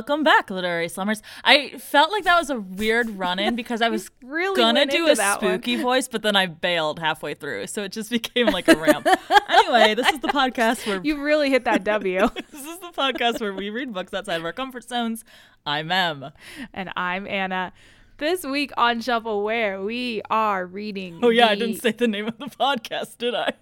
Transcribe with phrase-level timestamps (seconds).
[0.00, 1.20] Welcome back, literary slummers.
[1.44, 5.14] I felt like that was a weird run-in because I was really gonna do a
[5.14, 5.50] that one.
[5.50, 9.06] spooky voice, but then I bailed halfway through, so it just became like a ramp.
[9.50, 12.20] anyway, this is the podcast where You really hit that W.
[12.50, 15.22] this is the podcast where we read books outside of our comfort zones.
[15.66, 16.30] I'm Em.
[16.72, 17.74] and I'm Anna.
[18.16, 21.20] This week on Shuffleware, we are reading.
[21.22, 23.52] Oh yeah, I didn't say the name of the podcast, did I?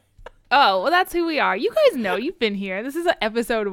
[0.52, 1.56] Oh, well, that's who we are.
[1.56, 2.84] You guys know you've been here.
[2.84, 3.66] This is episode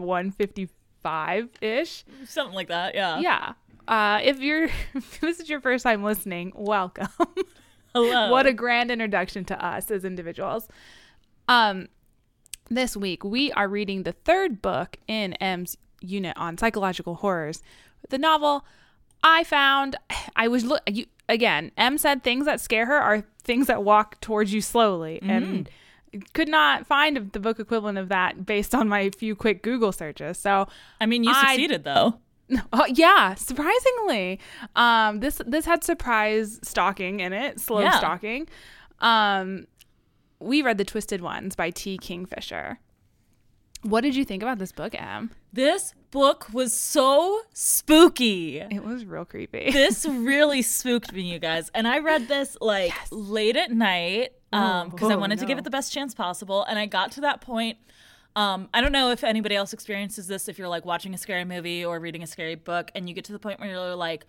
[1.05, 2.05] 155 ish.
[2.27, 2.95] Something like that.
[2.95, 3.19] Yeah.
[3.19, 3.53] Yeah.
[3.87, 7.07] Uh, if you're if this is your first time listening, welcome.
[7.93, 8.31] Hello.
[8.31, 10.67] what a grand introduction to us as individuals.
[11.47, 11.87] Um,
[12.69, 17.61] this week we are reading the third book in Em's unit on psychological horrors.
[18.09, 18.65] The novel
[19.23, 19.95] I found
[20.35, 21.71] I was look you again.
[21.77, 25.69] M said things that scare her are things that walk towards you slowly, and
[26.33, 30.37] could not find the book equivalent of that based on my few quick Google searches.
[30.37, 30.67] So
[31.01, 32.19] I mean, you I- succeeded though.
[32.71, 34.39] Oh, yeah, surprisingly.
[34.75, 37.97] Um this this had surprise stalking in it, slow Yeah.
[37.97, 38.47] stalking.
[38.99, 39.65] Um
[40.39, 41.97] we read The Twisted Ones by T.
[41.97, 42.79] Kingfisher.
[43.81, 45.31] What did you think about this book, Em?
[45.53, 48.59] This book was so spooky.
[48.59, 49.71] It was real creepy.
[49.71, 51.69] this really spooked me, you guys.
[51.73, 55.57] And I read this like late at night um because I Oh, wanted to give
[55.57, 56.63] it the best chance possible.
[56.63, 57.77] And I got to that point.
[58.35, 61.45] Um, I don't know if anybody else experiences this if you're like watching a scary
[61.45, 64.25] movie or reading a scary book and you get to the point where you're like,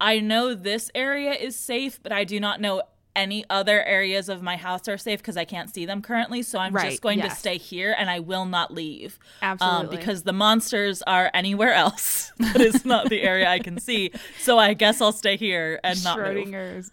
[0.00, 2.82] I know this area is safe, but I do not know
[3.16, 6.42] any other areas of my house are safe because I can't see them currently.
[6.42, 9.18] So I'm Right, just going to stay here and I will not leave.
[9.42, 9.96] Um, Absolutely.
[9.96, 12.32] because the monsters are anywhere else.
[12.38, 14.12] that is not the area I can see.
[14.40, 16.46] So I guess I'll stay here and not move.
[16.48, 16.92] Schrodinger's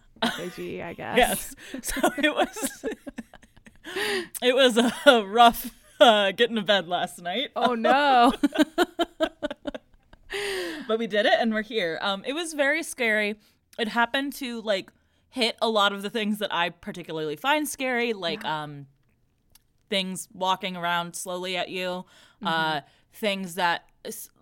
[0.81, 1.17] I guess.
[1.17, 1.55] Yes.
[1.81, 2.85] So it was
[4.41, 7.49] it was a rough uh, getting to bed last night.
[7.55, 8.33] Oh no.
[10.87, 11.97] but we did it and we're here.
[12.01, 13.35] Um, it was very scary.
[13.77, 14.91] It happened to like
[15.29, 18.87] hit a lot of the things that I particularly find scary, like um,
[19.89, 22.05] things walking around slowly at you,
[22.43, 22.81] uh,
[23.15, 23.85] things that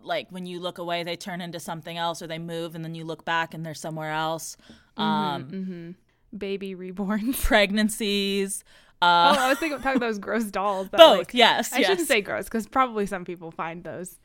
[0.01, 2.95] like when you look away they turn into something else, or they move and then
[2.95, 4.57] you look back and they're somewhere else.
[4.97, 5.95] Um,
[6.37, 7.33] Baby reborn.
[7.43, 8.63] Pregnancies.
[9.01, 10.87] Oh, Uh, I was thinking talking about those gross dolls.
[10.91, 11.87] Both, like- yes, I yes.
[11.89, 14.19] shouldn't say gross because probably some people find those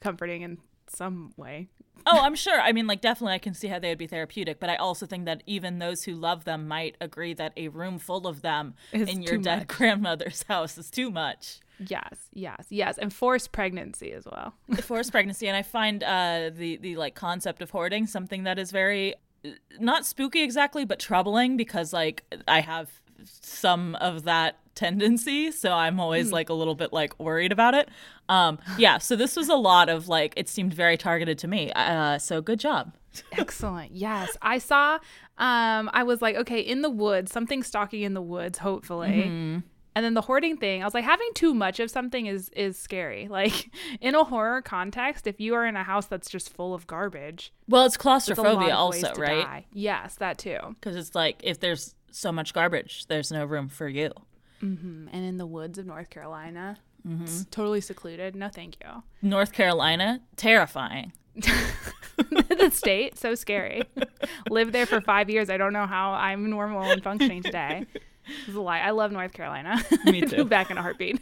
[0.00, 0.58] comforting in
[0.90, 1.68] some way.
[2.06, 2.60] oh, I'm sure.
[2.60, 5.04] I mean, like, definitely, I can see how they would be therapeutic, but I also
[5.06, 8.74] think that even those who love them might agree that a room full of them
[8.92, 9.68] in your dead much.
[9.68, 11.60] grandmother's house is too much.
[11.86, 14.54] Yes, yes, yes, and forced pregnancy as well.
[14.82, 18.72] Forced pregnancy, and I find uh, the the like concept of hoarding something that is
[18.72, 19.14] very
[19.78, 22.90] not spooky exactly, but troubling because like I have
[23.24, 27.88] some of that tendency, so I'm always like a little bit like worried about it.
[28.28, 31.72] Um, yeah, so this was a lot of like it seemed very targeted to me.
[31.72, 32.94] Uh, so good job.
[33.32, 33.92] Excellent.
[33.92, 34.94] Yes, I saw.
[35.38, 39.22] Um, I was like, okay, in the woods, something stalking in the woods, hopefully.
[39.96, 42.78] And then the hoarding thing, I was like, having too much of something is is
[42.78, 43.26] scary.
[43.38, 46.86] Like in a horror context, if you are in a house that's just full of
[46.86, 49.44] garbage, Well, it's claustrophobia also, right?
[49.44, 49.66] die.
[49.72, 50.58] Yes, that too.
[50.80, 54.12] Because it's like if there's so much garbage, there's no room for you.
[54.62, 56.76] Mm, And in the woods of North Carolina,
[57.06, 57.42] Mm-hmm.
[57.50, 58.34] totally secluded.
[58.34, 59.02] No, thank you.
[59.22, 61.12] North Carolina, terrifying.
[61.36, 63.84] the state, so scary.
[64.50, 65.48] Lived there for five years.
[65.48, 67.86] I don't know how I'm normal and functioning today.
[68.46, 68.80] It's a lie.
[68.80, 69.82] I love North Carolina.
[70.04, 70.44] Me too.
[70.44, 71.18] Back in a heartbeat.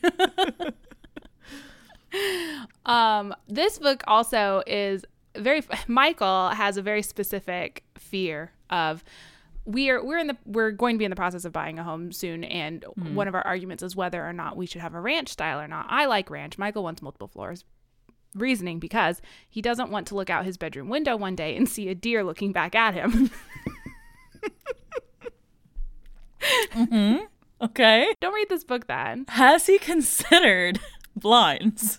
[2.84, 5.04] um, this book also is
[5.36, 5.62] very.
[5.86, 9.04] Michael has a very specific fear of.
[9.66, 11.84] We are we're in the we're going to be in the process of buying a
[11.84, 13.14] home soon, and mm-hmm.
[13.14, 15.68] one of our arguments is whether or not we should have a ranch style or
[15.68, 15.86] not.
[15.88, 16.56] I like ranch.
[16.56, 17.64] Michael wants multiple floors
[18.34, 21.88] reasoning because he doesn't want to look out his bedroom window one day and see
[21.88, 23.30] a deer looking back at him.
[26.74, 27.24] Mm-hmm.
[27.62, 28.14] Okay.
[28.20, 29.24] Don't read this book then.
[29.28, 30.78] Has he considered
[31.16, 31.98] blinds?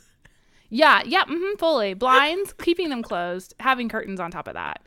[0.70, 1.94] Yeah, yeah, hmm fully.
[1.94, 4.82] Blinds, keeping them closed, having curtains on top of that.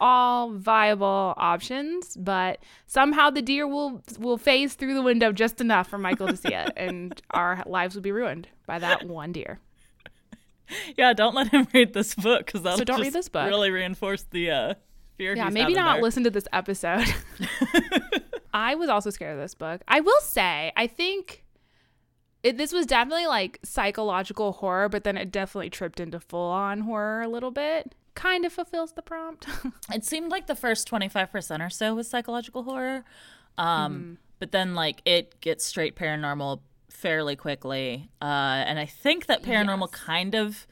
[0.00, 5.88] All viable options, but somehow the deer will will phase through the window just enough
[5.88, 9.58] for Michael to see it, and our lives would be ruined by that one deer.
[10.96, 13.46] Yeah, don't let him read this book because that'll So don't read this book.
[13.46, 14.74] Really reinforce the uh,
[15.16, 15.34] fear.
[15.36, 16.02] Yeah, maybe not there.
[16.02, 17.06] listen to this episode.
[18.54, 19.82] I was also scared of this book.
[19.86, 21.44] I will say, I think
[22.46, 26.80] it, this was definitely like psychological horror, but then it definitely tripped into full on
[26.80, 27.94] horror a little bit.
[28.14, 29.46] Kind of fulfills the prompt.
[29.92, 33.04] It seemed like the first twenty five percent or so was psychological horror,
[33.58, 34.14] um, Mm-hmm.
[34.38, 38.24] but then like it gets straight paranormal fairly quickly, uh,
[38.68, 40.00] and I think that paranormal Yes.
[40.00, 40.66] kind of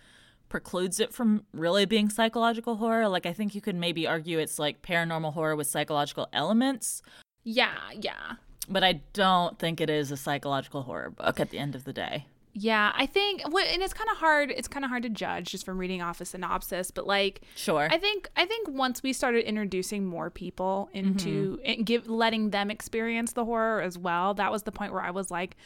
[0.49, 3.09] precludes it from really being psychological horror.
[3.09, 7.03] Like I think you could maybe argue it's like paranormal horror with psychological elements,
[7.43, 8.37] Yeah, yeah.
[8.69, 11.93] But I don't think it is a psychological horror book at the end of the
[11.93, 12.27] day.
[12.57, 13.53] Yeah, I think and
[13.83, 16.25] it's kind of hard it's kind of hard to judge just from reading off a
[16.25, 17.89] synopsis, but like Sure.
[17.91, 21.63] I think I think once we started introducing more people into Mm-hmm.
[21.65, 25.11] and give letting them experience the horror as well, that was the point where I
[25.11, 25.57] was like,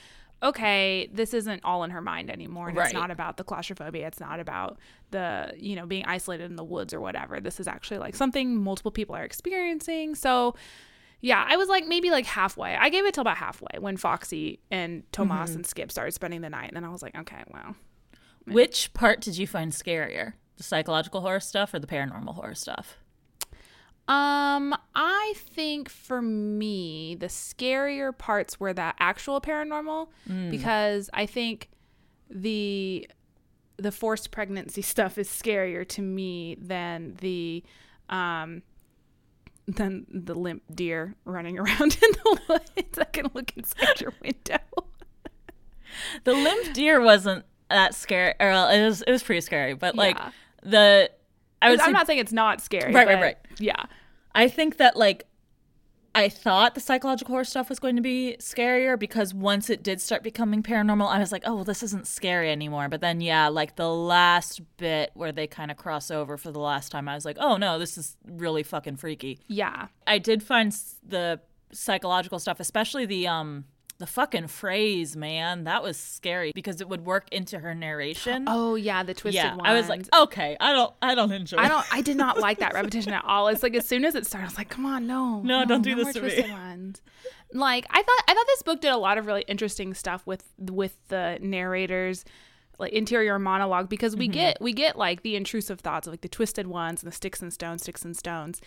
[0.43, 2.69] okay, this isn't all in her mind anymore.
[2.69, 2.87] And Right.
[2.87, 4.06] It's not about the claustrophobia.
[4.06, 4.79] It's not about
[5.11, 7.39] the you know being isolated in the woods or whatever.
[7.39, 10.15] This is actually like something multiple people are experiencing.
[10.15, 10.55] So.
[11.20, 12.76] Yeah, I was like maybe like halfway.
[12.76, 15.56] I gave it till about halfway when Foxy and Tomas Mm-hmm.
[15.59, 17.75] and Skip started spending the night, and then I was like, okay, well,
[18.47, 20.35] Which part did you find scarier?
[20.56, 22.97] The psychological horror stuff or the paranormal horror stuff?
[24.06, 30.09] Um, I think for me, the scarier parts were that actual paranormal
[30.50, 31.69] because I think
[32.31, 33.09] the
[33.76, 37.62] the forced pregnancy stuff is scarier to me than the
[38.09, 38.62] um
[39.69, 44.59] than the limp deer running around in the woods that can look inside your window.
[46.25, 48.35] The limp deer wasn't that scary.
[48.38, 50.31] Or it was it was pretty scary, but like Yeah.
[50.62, 51.11] the
[51.61, 51.81] I was.
[51.81, 52.93] I'm say not saying it's not scary.
[52.94, 53.37] Right, right, right.
[53.59, 53.85] Yeah.
[54.35, 55.26] I think that like
[56.19, 60.00] I thought the psychological horror stuff was going to be scarier because once it did
[60.00, 62.88] start becoming paranormal, I was like, oh, well, this isn't scary anymore.
[62.88, 66.59] But then, yeah, like the last bit where they kind of cross over for the
[66.59, 69.38] last time, I was like, oh no, this is really fucking freaky.
[69.47, 69.87] Yeah.
[70.09, 70.75] I did find
[71.06, 73.67] the psychological stuff, especially the um
[73.99, 78.45] the fucking phrase, man, that was scary because it would work into her narration.
[78.47, 79.62] Oh yeah, the twisted yeah, ones.
[79.65, 81.59] I was like, okay, I don't, I don't enjoy.
[81.59, 81.85] I don't.
[81.93, 83.49] I did not like that repetition at all.
[83.49, 85.83] It's like as soon as it started, I was like, "Come on, no, No, don't
[85.83, 87.03] do no this more to me." twisted ones."
[87.53, 90.44] Like I thought, I thought this book did a lot of really interesting stuff with
[90.59, 92.25] with the narrators,
[92.79, 94.35] like interior monologue, because we mm-hmm.
[94.35, 97.43] get we get like the intrusive thoughts of like the twisted ones and the sticks
[97.43, 98.61] and stones, sticks and stones,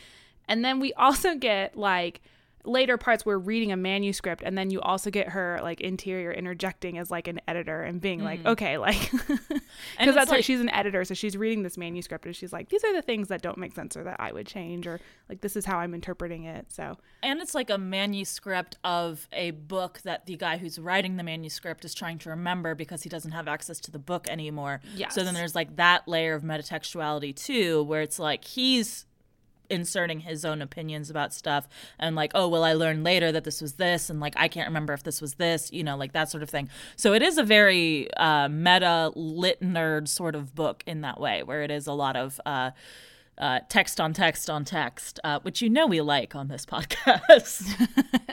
[0.50, 2.20] and then we also get like
[2.64, 6.98] later parts where reading a manuscript and then you also get her like interior interjecting
[6.98, 8.50] as like an editor and being like mm-hmm.
[8.50, 12.36] okay like because that's like like- she's an editor so she's reading this manuscript and
[12.36, 14.88] she's like these are the things that don't make sense or that i would change
[14.88, 15.00] or
[15.30, 19.52] like this is how i'm interpreting it so And it's like a manuscript of a
[19.52, 23.32] book that the guy who's writing the manuscript is trying to remember because he doesn't
[23.32, 24.82] have access to the book anymore.
[24.96, 25.16] Yes.
[25.16, 29.06] So then there's like that layer of metatextuality too, where it's like he's
[29.72, 33.62] inserting his own opinions about stuff and like, oh, well, I learned later that this
[33.62, 36.30] was this, and like, I can't remember if this was this, you know, like that
[36.30, 36.70] sort of thing.
[36.96, 41.44] So it is a very uh, meta lit nerd sort of book in that way,
[41.44, 42.40] where it is a lot of.
[42.46, 42.72] Uh,
[43.38, 47.66] uh, text on text on text, uh, which you know we like on this podcast.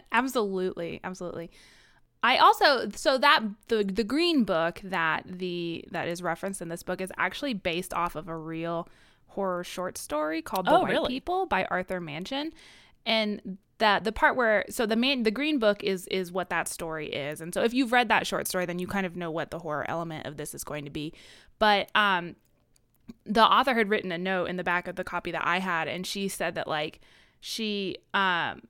[0.12, 1.50] absolutely absolutely
[2.22, 6.82] i also so that the the green book that the that is referenced in this
[6.82, 8.88] book is actually based off of a real
[9.38, 11.08] horror short story called the Oh, white really?
[11.08, 12.52] people by Arthur Machen
[13.06, 16.66] and that the part where so the main the green book is is what that
[16.66, 17.40] story is.
[17.40, 19.60] And so if you've read that short story then you kind of know what the
[19.60, 21.12] horror element of this is going to be.
[21.60, 22.34] But um
[23.24, 25.86] the author had written a note in the back of the copy that I had,
[25.88, 27.00] and she said that like
[27.40, 28.62] she um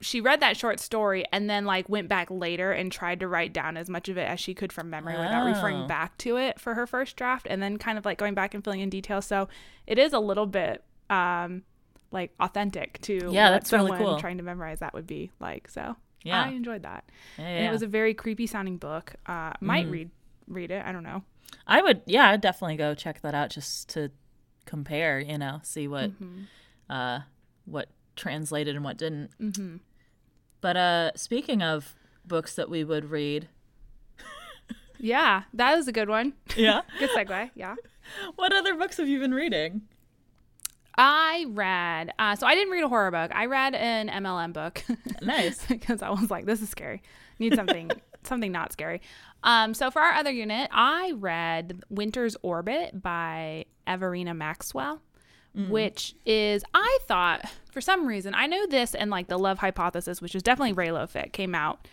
[0.00, 3.52] she read that short story and then like went back later and tried to write
[3.52, 5.86] down as much of it as she could from memory without referring Oh.
[5.86, 8.62] back to it for her first draft and then kind of like going back and
[8.62, 9.24] filling in details.
[9.24, 9.48] So
[9.86, 11.62] it is a little bit um
[12.12, 14.18] like authentic to Yeah, that's really cool.
[14.18, 15.68] trying to memorize that would be like.
[15.70, 16.42] So Yeah.
[16.44, 17.04] I enjoyed that.
[17.38, 19.14] Yeah, And it was a very creepy sounding book.
[19.26, 19.92] Uh might Mm.
[19.92, 20.10] read
[20.46, 20.84] read it.
[20.84, 21.22] I don't know.
[21.66, 24.10] I would, yeah, I'd definitely go check that out just to
[24.66, 26.42] compare, you know, see what, Mm-hmm.
[26.92, 27.20] uh,
[27.64, 29.30] what translated and what didn't.
[29.40, 29.76] Mm-hmm.
[30.60, 33.48] But uh, speaking of books that we would read,
[34.98, 36.34] Yeah, that was a good one.
[36.56, 37.50] yeah, Good segue.
[37.54, 37.76] Yeah.
[38.36, 39.82] what other books have you been reading?
[40.98, 43.30] I read, uh, so I didn't read a horror book.
[43.34, 44.82] I read an MLM book.
[45.22, 45.64] Nice.
[45.66, 47.02] because I was like, this is scary.
[47.38, 47.90] Need something,
[48.24, 49.00] something not scary.
[49.42, 55.00] Um, so for our other unit, I read Winter's Orbit by Everina Maxwell,
[55.54, 60.22] which is, I thought, for some reason, I know this and like the Love Hypothesis,
[60.22, 61.86] which is definitely Reylo fic, came out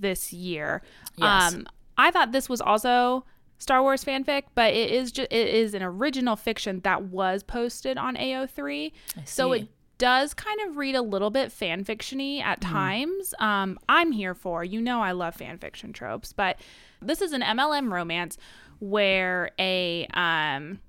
[0.00, 0.82] this year.
[1.16, 1.54] Yes.
[1.54, 3.24] Um, I thought this was also
[3.58, 7.96] Star Wars fanfic, but it is just it is an original fiction that was posted
[7.96, 8.92] on AO3.
[9.24, 9.60] So see.
[9.60, 13.32] it does kind of read a little bit fan fictiony at times.
[13.38, 16.58] Um, I'm here for you know I love fan fiction tropes, but
[17.00, 18.36] this is an MLM romance
[18.78, 20.80] where a um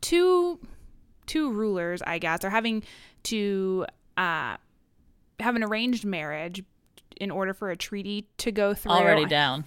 [0.00, 0.58] two
[1.26, 2.82] two rulers, I guess, are having
[3.24, 4.56] to uh
[5.40, 6.62] have an arranged marriage
[7.20, 8.92] in order for a treaty to go through.
[8.92, 9.64] Already down.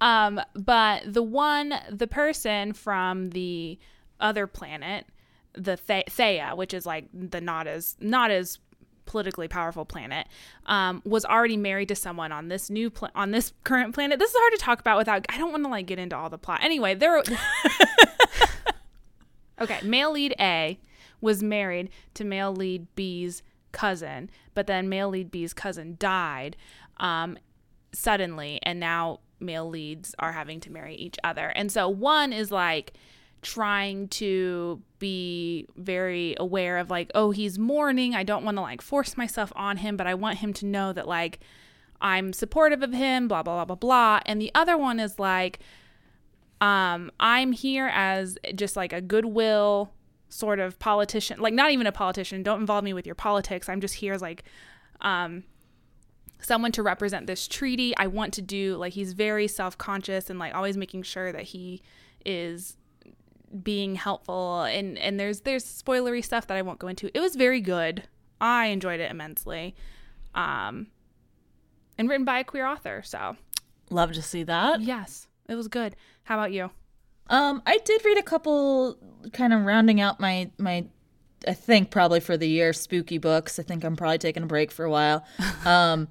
[0.00, 3.78] Um, but the one, the person from the
[4.20, 5.06] other planet,
[5.54, 8.58] the The- Thea, which is like the not as not as
[9.06, 10.26] politically powerful planet,
[10.66, 14.18] um, was already married to someone on this new pla- on this current planet.
[14.18, 15.24] This is hard to talk about without.
[15.30, 16.60] I don't want to like get into all the plot.
[16.62, 17.22] Anyway, there.
[19.60, 20.78] okay, male lead A
[21.20, 23.42] was married to male lead B's
[23.72, 26.56] cousin, but then male lead B's cousin died
[26.98, 27.38] um,
[27.92, 31.48] suddenly, and now male leads are having to marry each other.
[31.48, 32.94] And so one is like
[33.42, 38.14] trying to be very aware of like, oh, he's mourning.
[38.14, 40.92] I don't want to like force myself on him, but I want him to know
[40.92, 41.40] that like
[42.00, 44.20] I'm supportive of him, blah, blah, blah, blah, blah.
[44.26, 45.58] And the other one is like,
[46.64, 49.90] um, I'm here as just like a goodwill
[50.28, 52.42] sort of politician, like not even a politician.
[52.42, 53.68] Don't involve me with your politics.
[53.68, 54.44] I'm just here as like,
[55.02, 55.44] um,
[56.40, 57.94] someone to represent this treaty.
[57.96, 61.82] I want to do like he's very self-conscious and like always making sure that he
[62.24, 62.76] is
[63.62, 67.10] being helpful and and there's there's spoilery stuff that I won't go into.
[67.16, 68.04] It was very good.
[68.40, 69.74] I enjoyed it immensely.
[70.34, 70.88] Um
[71.96, 73.02] and written by a queer author.
[73.04, 73.36] So,
[73.90, 74.80] Love to see that.
[74.80, 75.94] yes, it was good.
[76.24, 76.70] How about you?
[77.30, 78.98] Um, I did read a couple,
[79.32, 80.86] kind of rounding out my my.
[81.46, 83.58] I think probably for the year spooky books.
[83.58, 85.24] I think I'm probably taking a break for a while.
[85.66, 86.08] Um,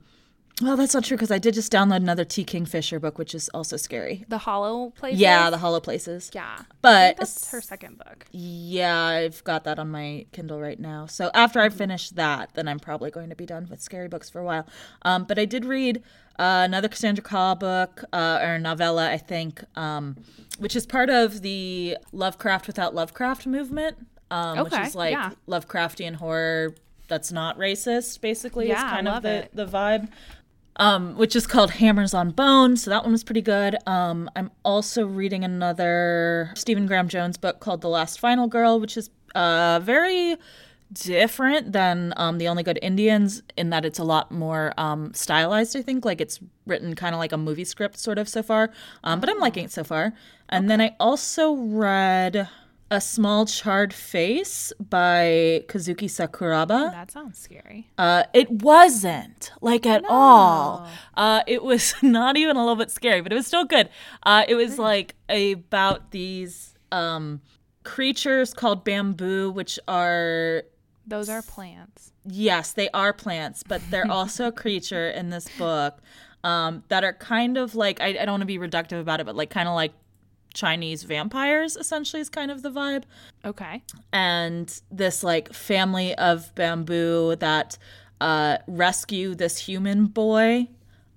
[0.62, 2.44] well, that's not true because I did just download another T.
[2.44, 4.24] Kingfisher book, which is also scary.
[4.28, 5.20] The Hollow Places?
[5.20, 6.30] Yeah, The Hollow Places.
[6.34, 6.60] Yeah.
[6.82, 8.26] But that's her second book.
[8.32, 11.08] Yeah, I've got that on my Kindle right now.
[11.08, 14.30] So after I finish that, then I'm probably going to be done with scary books
[14.30, 14.68] for a while.
[15.02, 16.04] Um, but I did read
[16.40, 20.18] uh, another Cassandra Khaw book uh, or novella, I think, um,
[20.58, 23.98] which is part of the Lovecraft without Lovecraft movement,
[24.32, 25.32] um, which is like yeah.
[25.48, 26.76] Lovecraftian horror
[27.08, 28.22] that's not racist.
[28.22, 29.56] Basically, is Yeah, I kind of the it.
[29.56, 30.10] the vibe
[30.78, 32.78] um, which is called Hammers on Bone.
[32.78, 33.76] So that one was pretty good.
[33.86, 38.98] Um, I'm also reading another Stephen Graham Jones book called The Last Final Girl, which
[38.98, 40.36] is uh, very
[40.94, 45.76] different than um, The Only Good Indians in that it's a lot more um, stylized,
[45.76, 46.06] I think.
[46.06, 48.72] Like it's written kind of like a movie script, sort of, so far.
[49.04, 50.14] Um, but I'm liking it so far.
[50.50, 52.48] And then I also read.
[52.92, 56.92] A Small Charred Face by Kazuki Sakuraba.
[56.92, 57.90] That sounds scary.
[57.98, 60.88] Uh, it wasn't like at all.
[61.16, 63.90] Uh, it was not even a little bit scary, but it was still good.
[64.22, 67.42] Uh, it was like about these um,
[67.84, 70.64] creatures called bamboo, which are
[71.06, 72.12] Those are plants.
[72.26, 75.98] yes, they are plants, but they're also a creature in this book
[76.44, 79.26] um, that are kind of like I, I don't want to be reductive about it,
[79.26, 79.94] but like kind of like
[80.54, 81.76] Chinese vampires.
[81.76, 83.04] Essentially, is kind of the vibe
[83.44, 83.82] Okay.
[84.12, 87.78] and this like family of bamboo that
[88.22, 90.68] uh, rescue this human boy.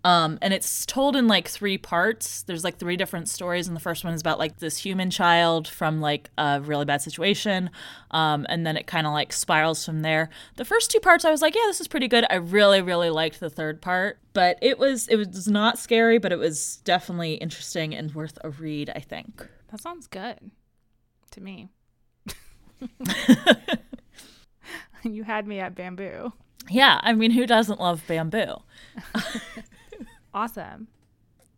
[0.06, 2.42] Um, and it's told in like three parts.
[2.42, 5.66] There's like three different stories, and the first one is about like this human child
[5.66, 7.70] from like a really bad situation,
[8.12, 10.30] um, and then it kind of like spirals from there.
[10.58, 12.25] The first two parts, I was like, yeah, this is pretty good.
[12.30, 16.30] I really, really liked the third part, but it was it was not scary, but
[16.30, 18.92] it was definitely interesting and worth a read.
[18.94, 19.44] I think.
[19.72, 20.52] That sounds good
[21.32, 21.68] to me.
[25.02, 26.32] you had me at bamboo.
[26.70, 28.58] Yeah, I mean, who doesn't love bamboo?
[30.37, 30.88] Awesome.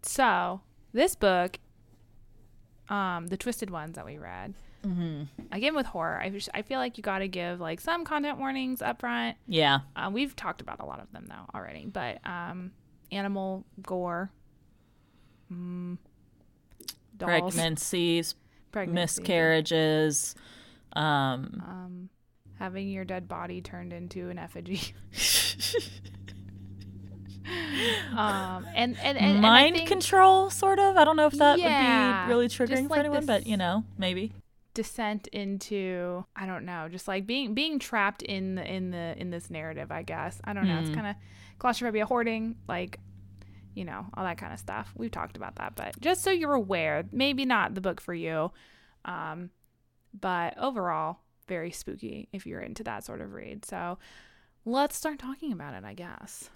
[0.03, 0.61] So
[0.93, 1.59] this book,
[2.89, 4.55] um, the Twisted Ones that we read,
[4.87, 5.25] Mm-hmm.
[5.51, 8.81] again with horror, I, I feel like you got to give like some content warnings
[8.81, 9.37] up front.
[9.49, 9.81] Yeah.
[9.97, 12.71] Uh, we've talked about a lot of them though already, but um,
[13.11, 14.31] animal gore,
[15.53, 15.99] mm,
[17.17, 18.37] dolls, pregnancies,
[18.71, 20.37] pregnancy, miscarriages.
[20.93, 22.09] Um, um,
[22.61, 24.81] having your dead body turned into an effigy.
[28.17, 30.97] um, and and, and, and mind think control, sort of.
[30.97, 33.57] I don't know if that Yeah, would be really triggering for like anyone, but you
[33.57, 34.33] know, maybe.
[34.75, 39.31] descent into I don't know, just like being being trapped in the in the in
[39.31, 39.91] this narrative.
[39.91, 40.79] I guess I don't know.
[40.79, 40.95] It's Hmm.
[40.95, 41.17] kind of
[41.59, 43.01] claustrophobia, hoarding, like
[43.75, 44.93] you know all that kind of stuff.
[44.97, 48.53] We've talked about that, but just so you're aware, maybe not the book for you,
[49.05, 49.51] um,
[50.19, 53.65] but overall very spooky if you're into that sort of read.
[53.65, 53.99] So
[54.65, 55.85] let's start talking about it.
[55.85, 56.51] I guess.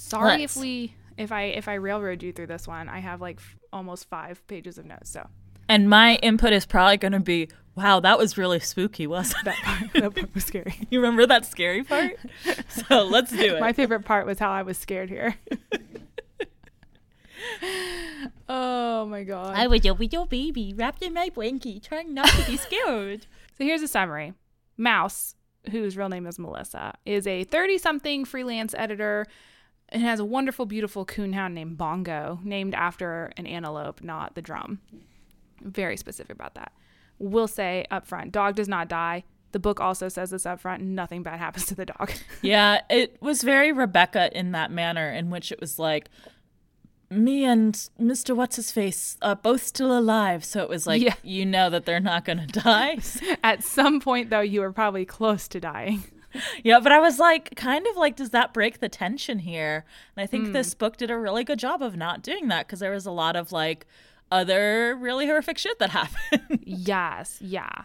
[0.00, 0.56] Sorry if Let's.
[0.56, 2.88] we if I if I railroad you through this one.
[2.88, 5.28] I have like f- almost five pages of notes, so.
[5.68, 9.56] And my input is probably going to be, "Wow, that was really spooky, wasn't that
[9.56, 10.74] part, that part was scary.
[10.90, 12.16] You remember that scary part?
[12.68, 13.60] so let's do it.
[13.60, 15.36] My favorite part was how I was scared here.
[18.48, 19.56] oh my god.
[19.56, 23.26] I was little baby wrapped in my blankie, trying not to be scared.
[23.56, 24.32] so here's a summary.
[24.76, 25.34] Mouse,
[25.70, 29.26] whose real name is Melissa, is a 30 something freelance editor
[29.92, 34.80] It has a wonderful, beautiful coonhound named Bongo, named after an antelope, not the drum.
[35.62, 36.72] Very specific about that.
[37.18, 39.24] We'll say up front, dog does not die.
[39.52, 42.12] The book also says this up front, nothing bad happens to the dog.
[42.42, 46.08] Yeah, it was very Rebecca in that manner, in which it was like,
[47.10, 48.36] me and Mr.
[48.36, 50.44] What's His Face are both still alive.
[50.44, 51.14] So it was like, Yeah.
[51.24, 52.98] you know that they're not going to die.
[53.42, 56.04] At some point, though, you were probably close to dying.
[56.64, 59.84] yeah, but I was like, kind of like, does that break the tension here?
[60.16, 62.80] And I think this book did a really good job of not doing that because
[62.80, 63.86] there was a lot of like
[64.30, 66.60] other really horrific shit that happened.
[66.64, 67.82] yes, yeah.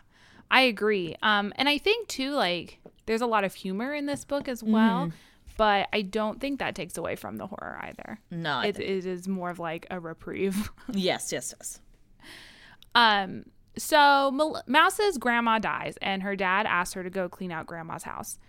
[0.51, 1.15] I agree.
[1.23, 4.63] Um, and I think too, like, there's a lot of humor in this book as
[4.63, 5.11] well,
[5.57, 8.19] but I don't think that takes away from the horror either.
[8.29, 10.71] no, It, it is more of like a reprieve.
[10.91, 11.81] yes, yes, yes.
[12.93, 13.45] Um,
[13.77, 18.03] so Mel- Mouse's grandma dies, and her dad asks her to go clean out grandma's
[18.03, 18.39] house.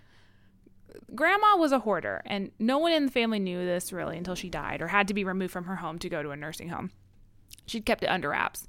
[1.15, 4.49] Grandma was a hoarder, and no one in the family knew this really until she
[4.49, 6.91] died or had to be removed from her home to go to a nursing home.
[7.67, 8.67] She'd kept it under wraps.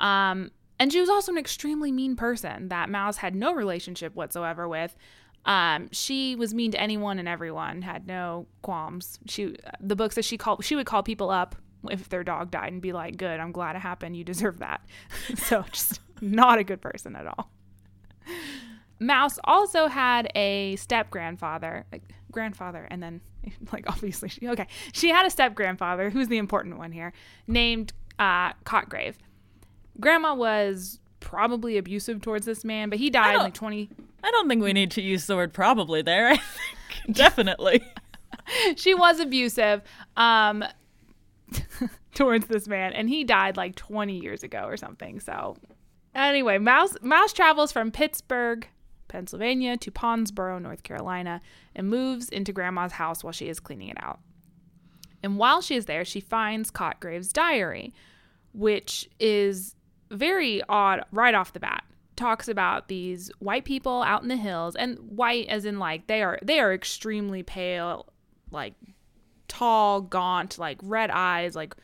[0.00, 4.68] Um, and she was also an extremely mean person that Mouse had no relationship whatsoever
[4.68, 4.94] with.
[5.44, 9.18] Um, she was mean to anyone and everyone, had no qualms.
[9.26, 11.54] She, the book says she called, she would call people up
[11.90, 14.16] if their dog died and be like, "Good, I'm glad it happened.
[14.16, 14.80] You deserve that."
[15.36, 17.50] so just not a good person at all.
[18.98, 21.84] Mouse also had a step grandfather,
[22.32, 23.20] grandfather, and then
[23.72, 24.66] like obviously she okay.
[24.92, 27.12] She had a step grandfather who's the important one here,
[27.46, 29.14] named uh, Cotgrave.
[30.00, 33.90] Grandma was probably abusive towards this man, but he died like twenty.
[34.22, 36.28] I don't think we need to use the word probably there.
[36.28, 37.84] I think definitely.
[38.76, 39.82] she was abusive
[40.16, 40.64] um
[42.14, 45.56] towards this man and he died like 20 years ago or something so.
[46.14, 48.66] Anyway mouse mouse travels from pittsburgh
[49.08, 51.40] pennsylvania to ponsboro north carolina
[51.74, 54.20] and moves into grandma's house while she is cleaning it out.
[55.22, 57.92] And while she is there she finds cotgrave's diary
[58.52, 59.76] which is
[60.10, 61.84] very odd right off the bat.
[62.16, 66.22] Talks about these white people out in the hills and white as in like they
[66.22, 68.06] are they are extremely pale
[68.50, 68.72] like
[69.48, 71.74] tall gaunt like red eyes like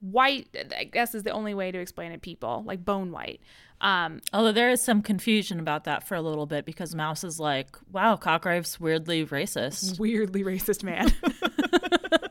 [0.00, 3.40] white i guess is the only way to explain it people like bone white
[3.80, 7.40] um Although there is some confusion about that for a little bit because Mouse is
[7.40, 9.98] like, wow, Cotgrave's weirdly racist.
[9.98, 11.12] weirdly racist man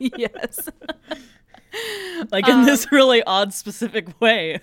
[0.00, 0.68] yes
[2.30, 4.60] Like in this really odd, specific way.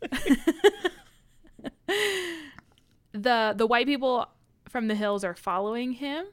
[3.12, 4.26] the the white people
[4.68, 6.24] from the hills are following him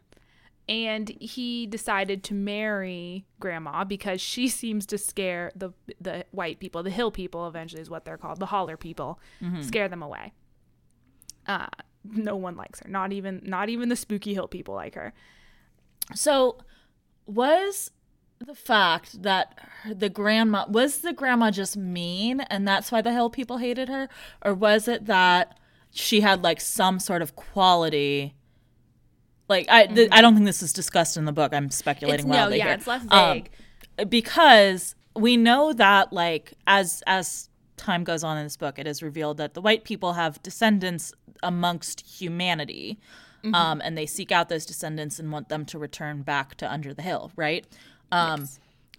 [0.70, 6.84] and he decided to marry grandma because she seems to scare the the white people
[6.84, 9.20] the hill people eventually is what they're called the holler people
[9.62, 10.34] scare them away.
[11.46, 11.68] Uh
[12.04, 15.14] no one likes her not even not even the spooky hill people like her.
[16.16, 16.58] So,
[17.26, 17.92] was
[18.40, 19.58] the fact that
[19.94, 24.08] the grandma was the grandma just mean and that's why the hill people hated her?
[24.44, 25.60] Or was it that
[25.92, 28.36] she had like some sort of quality
[29.50, 31.54] like I th- I don't think this is discussed in the book.
[31.54, 32.74] I'm speculating It's- no, yeah, here.
[32.74, 33.50] it's less Um, vague.
[34.10, 39.04] because we know that like as as time goes on in this book, it is
[39.04, 42.98] revealed that the white people have descendants amongst humanity,
[43.44, 43.54] Mm-hmm.
[43.54, 46.92] um, and they seek out those descendants and want them to return back to under
[46.92, 47.66] the hill, right?
[48.12, 48.48] Um,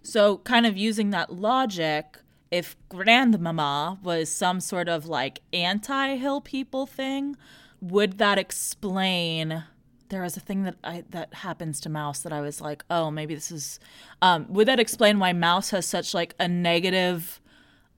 [0.01, 2.17] So, kind of using that logic,
[2.49, 7.35] if grandmama was some sort of like anti hill people thing,
[7.81, 9.65] would that explain?
[10.09, 13.11] There was a thing that I that happens to Mouse that I was like, oh,
[13.11, 13.79] maybe this is.
[14.21, 17.39] Um, would that explain why Mouse has such like a negative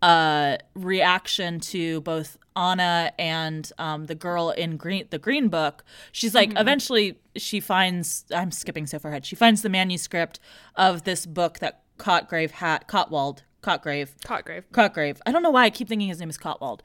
[0.02, 5.84] uh, reaction to both Anna and um, the girl in green the Green Book.
[6.12, 9.26] She's like eventually she finds I'm skipping so far ahead.
[9.26, 10.40] She finds the manuscript
[10.76, 15.20] of this book that Cotgrave had Cotwald Cotgrave Cotgrave Cotgrave.
[15.26, 16.82] I don't know why I keep thinking his name is Cotwald.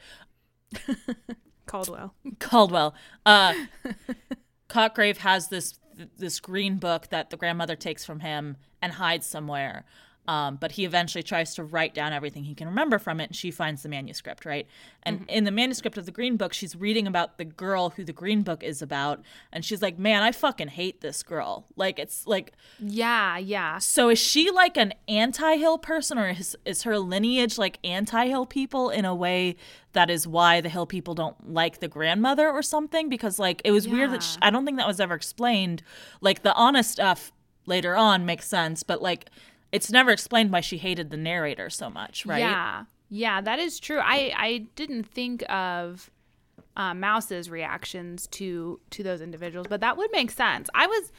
[1.66, 2.94] Caldwell Caldwell.
[3.24, 3.54] Uh,
[4.68, 5.78] Cotgrave has this
[6.18, 9.86] this green book that the grandmother takes from him and hides somewhere.
[10.28, 13.36] Um, but he eventually tries to write down everything he can remember from it, and
[13.36, 14.66] she finds the manuscript, right?
[15.02, 18.12] And in the manuscript of the Green Book, she's reading about the girl who the
[18.12, 22.26] Green Book is about, and she's like, "Man, I fucking hate this girl." Like, it's
[22.26, 27.58] like, yeah yeah so is she like an anti-hill person, or is is her lineage
[27.58, 29.56] like anti-hill people in a way
[29.92, 33.08] that is why the hill people don't like the grandmother or something?
[33.08, 34.48] Because like it was weird that sh Yeah.
[34.48, 35.82] I don't think that was ever explained.
[36.20, 37.32] Like the honest stuff
[37.64, 39.30] later on makes sense, but like
[39.76, 42.40] it's never explained why she hated the narrator so much, right?
[42.40, 44.00] Yeah, yeah, that is true.
[44.00, 46.10] I I didn't think of
[46.76, 50.68] uh, Mouse's reactions to to those individuals, but that would make sense.
[50.74, 51.12] I was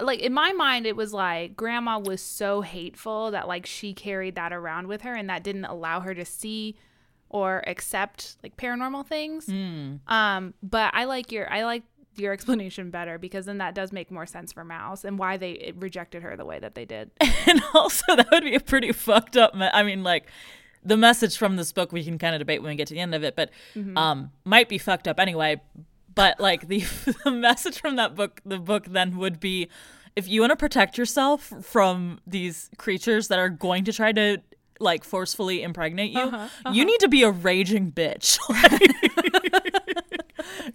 [0.00, 4.34] like in my mind it was like grandma was so hateful that like she carried
[4.36, 6.76] that around with her and that didn't allow her to see
[7.28, 9.48] or accept like paranormal things.
[10.06, 11.82] Um but I like your I like
[12.16, 15.72] your explanation better because then that does make more sense for Mouse and why they
[15.76, 17.10] rejected her the way that they did.
[17.46, 20.26] and also that would be a pretty fucked up me- i mean like
[20.84, 23.00] the message from this book we can kind of debate when we get to the
[23.00, 23.96] end of it but mm-hmm.
[23.96, 25.60] um might be fucked up anyway
[26.14, 26.80] but like the,
[27.24, 29.68] the message from that book the book then would be
[30.14, 34.38] if you want to protect yourself from these creatures that are going to try to
[34.80, 36.84] like forcefully impregnate you uh-huh, you uh-huh.
[36.84, 38.38] need to be a raging bitch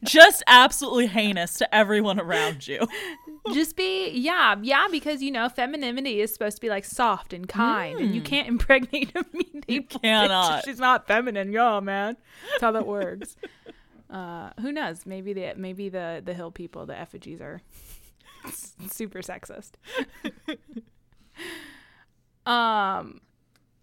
[0.08, 2.88] just absolutely heinous to everyone around you
[3.54, 7.48] Just be yeah, yeah because you know femininity is supposed to be like soft and
[7.48, 10.66] kind and you can't impregnate a mean you cannot.
[10.66, 12.18] She's not feminine, y'all, man.
[12.50, 13.36] That's how that works.
[14.10, 15.06] uh who knows?
[15.06, 17.62] Maybe the maybe the the hill people, the effigies are
[18.92, 19.72] super sexist.
[22.46, 23.22] um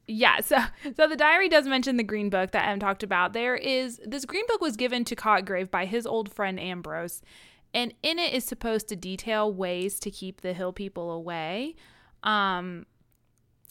[0.06, 0.56] yeah, so
[0.96, 3.32] so the diary does mention the green book that Em talked about.
[3.32, 7.22] There is this green book was given to Cotgrave by his old friend Ambrose,
[7.72, 11.76] and in it is supposed to detail ways to keep the hill people away.
[12.22, 12.86] Um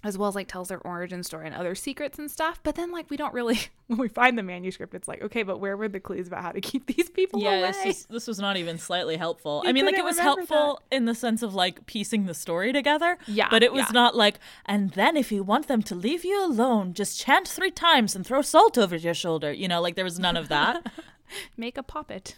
[0.04, 2.60] as well as like tells their origin story and other secrets and stuff.
[2.64, 5.60] But then like we don't really when we find the manuscript, it's like, okay, but
[5.60, 7.72] where were the clues about how to keep these people yeah, away?
[7.72, 9.62] this was, this was not even slightly helpful.
[9.64, 12.74] You I mean, like it was helpful in the sense of like piecing the story
[12.74, 13.18] together.
[13.28, 13.94] Yeah, but it was yeah.
[13.94, 17.72] not like, and then if you want them to leave you alone, just chant three
[17.72, 19.52] times and throw salt over your shoulder.
[19.52, 20.92] You know, like there was none of that.
[21.58, 22.36] Make a puppet.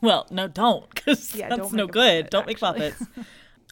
[0.00, 2.24] well, no, don't, because Yeah, that's don't no make good.
[2.24, 2.90] puppet, don't make actually.
[2.90, 3.26] puppets.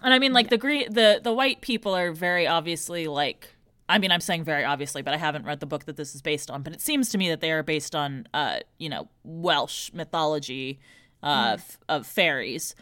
[0.05, 3.49] And I mean, like the green, the the white people are very obviously like.
[3.89, 6.23] I mean, I'm saying very obviously, but I haven't read the book that this is
[6.23, 6.63] based on.
[6.63, 10.79] But it seems to me that they are based on, uh, you know, Welsh mythology
[11.23, 12.75] uh, f- of fairies.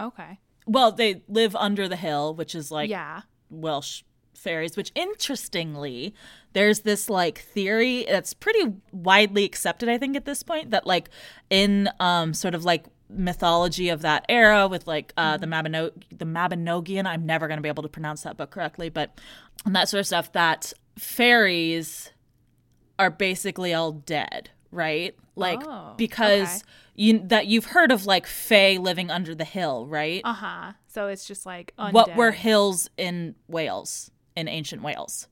[0.00, 0.40] Okay.
[0.66, 3.22] Well, they live under the hill, which is like yeah.
[3.50, 4.02] Welsh
[4.34, 6.14] fairies, which interestingly,
[6.52, 11.10] there's this like theory that's pretty widely accepted, I think, at this point, that like
[11.50, 16.24] in um sort of like mythology of that era with like uh the Mabino- the
[16.24, 19.18] Mabinogian, I'm never gonna be able to pronounce that book correctly, but
[19.66, 22.10] and that sort of stuff that fairies
[22.98, 25.14] are basically all dead, right?
[25.36, 26.62] Like Oh, because okay.
[26.94, 30.20] you that you've heard of like fae living under the hill, right?
[30.24, 30.72] Uh huh.
[30.86, 31.92] So it's just like undead.
[31.92, 35.28] what were hills in Wales, in ancient Wales?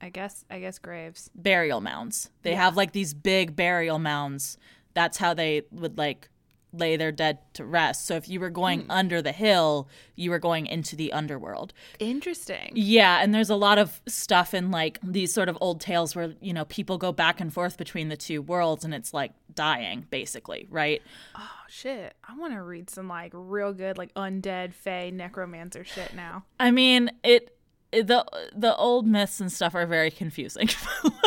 [0.00, 1.30] I guess I guess graves.
[1.34, 2.30] Burial mounds.
[2.42, 4.58] They have like these big burial mounds.
[4.94, 6.28] That's how they would like
[6.78, 8.06] lay their dead to rest.
[8.06, 11.72] So if you were going under the hill, you were going into the underworld.
[11.98, 12.72] Interesting.
[12.74, 16.34] Yeah, and there's a lot of stuff in like these sort of old tales where,
[16.40, 20.06] you know, people go back and forth between the two worlds and it's like dying
[20.10, 21.02] basically, right?
[21.34, 22.14] Oh shit!
[22.28, 26.44] I want to read some like real good like undead, fey, necromancer shit now.
[26.60, 27.56] I mean, it,
[27.92, 30.68] the the old myths and stuff are very confusing.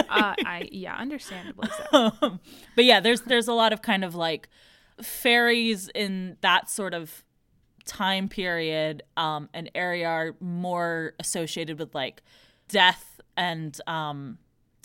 [0.09, 2.11] Uh, I yeah, understandably so.
[2.23, 2.39] um,
[2.75, 4.49] but yeah, there's there's a lot of kind of like
[5.01, 7.23] fairies in that sort of
[7.85, 12.21] time period um, and area are more associated with like
[12.67, 14.37] death and um,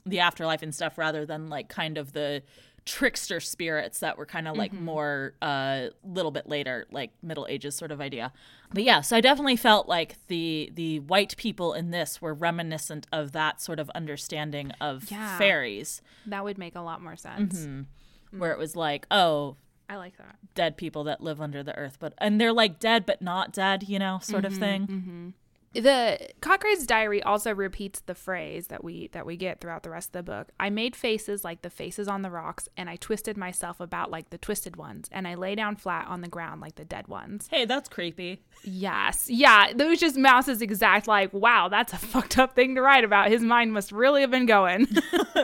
[0.06, 2.42] the afterlife and stuff rather than like kind of the
[2.86, 7.46] trickster spirits that were kind of like more a uh, little bit later like middle
[7.48, 8.30] ages sort of idea
[8.74, 13.06] but yeah so i definitely felt like the the white people in this were reminiscent
[13.10, 15.38] of that sort of understanding of Yeah.
[15.38, 17.60] fairies That would make a lot more sense.
[17.60, 18.38] Mm-hmm.
[18.38, 19.56] where it was like oh
[19.94, 20.36] I like that.
[20.54, 23.84] dead people that live under the earth but and they're like dead but not dead
[23.88, 25.28] you know sort of mm-hmm, thing mm-hmm.
[25.74, 30.10] The Cotgrave's diary also repeats the phrase that we that we get throughout the rest
[30.10, 30.52] of the book.
[30.60, 34.30] I made faces like the faces on the rocks, and I twisted myself about like
[34.30, 37.48] the twisted ones, and I lay down flat on the ground like the dead ones.
[37.50, 42.38] hey that's creepy Yes, yeah, that was just Mouse's exact like, wow, that's a fucked
[42.38, 43.30] up thing to write about.
[43.30, 44.86] His mind must really have been going.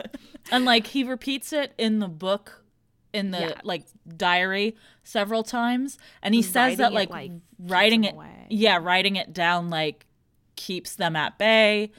[0.51, 2.60] and like he repeats it in the book
[3.13, 3.53] in the Yeah.
[3.63, 3.83] like
[4.17, 8.47] diary several times and he says that Writing it, like, like, writing it away.
[8.49, 10.05] yeah writing it down like
[10.55, 11.91] keeps them at bay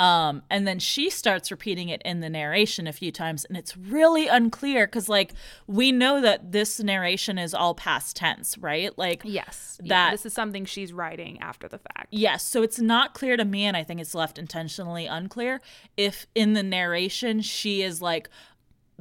[0.00, 3.76] um and then she starts repeating it in the narration a few times and it's
[3.76, 5.32] really unclear because like
[5.68, 10.26] we know that this narration is all past tense right like yes, yeah, That- this
[10.26, 12.08] is something she's writing after the fact.
[12.10, 15.60] Yes, so it's not clear to me, and I think it's left intentionally unclear
[15.96, 18.28] if in the narration she is like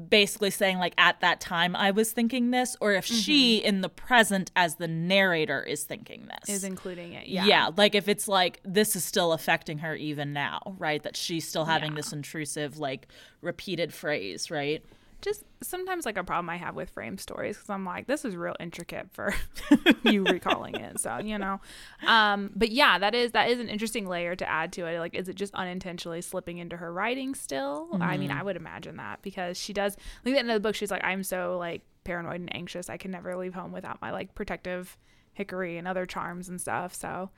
[0.10, 3.68] basically saying like at that time I was thinking this, or if she mm-hmm.
[3.68, 6.56] in the present as the narrator is thinking this.
[6.56, 7.46] Is including it, yeah.
[7.46, 7.70] yeah.
[7.76, 11.02] like if it's like this is still affecting her even now, right?
[11.04, 11.98] That she's still having Yeah.
[11.98, 13.08] this intrusive, like
[13.42, 14.84] repeated phrase, right?
[15.24, 18.36] Just sometimes like a problem I have with frame stories because I'm like, this is
[18.36, 19.34] real intricate for
[20.04, 21.00] you recalling it.
[21.00, 21.60] So you know,
[22.06, 25.00] um, but yeah, that is that is an interesting layer to add to it.
[25.00, 27.90] Like, is it just unintentionally slipping into her writing still?
[27.92, 28.04] Mm-hmm.
[28.04, 29.98] I mean, I would imagine that because she does.
[30.24, 32.90] Like at the end of the book, she's like, I'm so like paranoid and anxious.
[32.90, 34.98] I can never leave home without my like protective
[35.34, 36.94] hickory and other charms and stuff.
[36.94, 37.30] So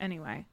[0.00, 0.46] anyway,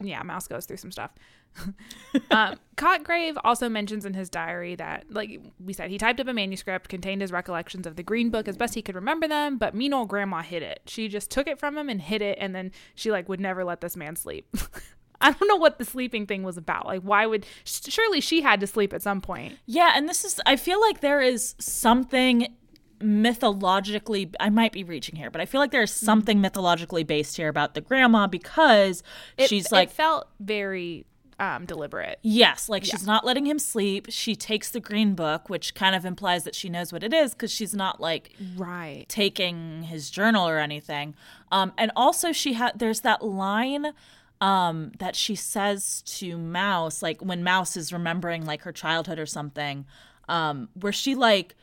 [0.00, 1.10] yeah, Mouse goes through some stuff.
[2.30, 6.32] um, Cotgrave also mentions in his diary that, like we said, he typed up a
[6.32, 9.74] manuscript, contained his recollections of the Green Book as best he could remember them, but
[9.74, 10.82] mean old grandma hid it.
[10.86, 13.64] She just took it from him and hid it, and then she like would never
[13.64, 14.46] let this man sleep.
[15.20, 16.86] I don't know what the sleeping thing was about.
[16.86, 19.58] Like, why would surely she had to sleep at some point?
[19.66, 22.54] Yeah, and this is I feel like there is something
[23.00, 26.06] mythologically I might be reaching here, but I feel like there's mm-hmm.
[26.06, 29.02] something mythologically based here about the grandma because
[29.36, 31.06] it, she's like it felt very
[31.40, 32.18] um, deliberate.
[32.22, 32.92] Yes, like yeah.
[32.92, 34.06] she's not letting him sleep.
[34.08, 37.32] She takes the green book, which kind of implies that she knows what it is
[37.32, 41.14] because she's not like right taking his journal or anything.
[41.52, 43.92] Um, and also she had there's that line
[44.40, 49.26] um, that she says to Mouse, like when Mouse is remembering like her childhood or
[49.26, 49.86] something,
[50.28, 51.56] um, where she like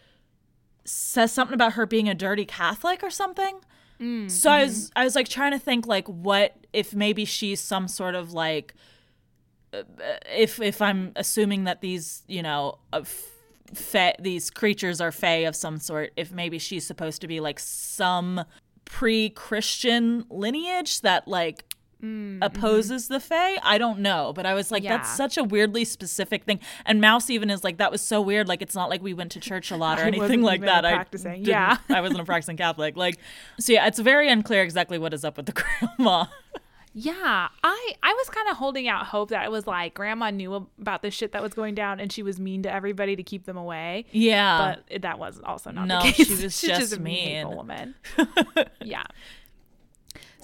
[0.85, 3.59] says something about her being a dirty Catholic or something.
[3.99, 4.59] Mm, so mm-hmm.
[4.59, 8.15] I was I was like trying to think like what if maybe she's some sort
[8.15, 8.73] of like
[10.33, 12.79] if if I'm assuming that these you know
[13.73, 17.59] fa- these creatures are fae of some sort, if maybe she's supposed to be like
[17.59, 18.43] some
[18.85, 21.65] pre-Christian lineage that like
[22.03, 23.13] mm, opposes mm-hmm.
[23.13, 23.57] the fae.
[23.63, 24.97] I don't know, but I was like, yeah.
[24.97, 26.59] that's such a weirdly specific thing.
[26.85, 28.47] And Mouse even is like, that was so weird.
[28.47, 30.81] Like, it's not like we went to church a lot or anything like that.
[30.81, 32.95] Practicing, yeah, I wasn't a practicing Catholic.
[32.95, 33.17] Like,
[33.59, 35.53] so yeah, it's very unclear exactly what is up with the
[35.97, 36.25] grandma.
[36.97, 40.69] Yeah, I I was kind of holding out hope that it was like grandma knew
[40.79, 43.45] about the shit that was going down and she was mean to everybody to keep
[43.45, 44.05] them away.
[44.13, 46.27] Yeah, but that was also not no, the case.
[46.27, 47.95] she was She's just, just a mean woman.
[48.81, 49.03] yeah.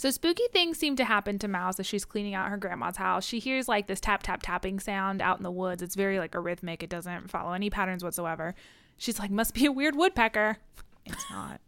[0.01, 3.23] So spooky things seem to happen to Mouse as she's cleaning out her grandma's house.
[3.23, 5.83] She hears like this tap tap tapping sound out in the woods.
[5.83, 6.81] It's very like a rhythmic.
[6.81, 8.55] It doesn't follow any patterns whatsoever.
[8.97, 10.57] She's like, must be a weird woodpecker.
[11.05, 11.61] It's not.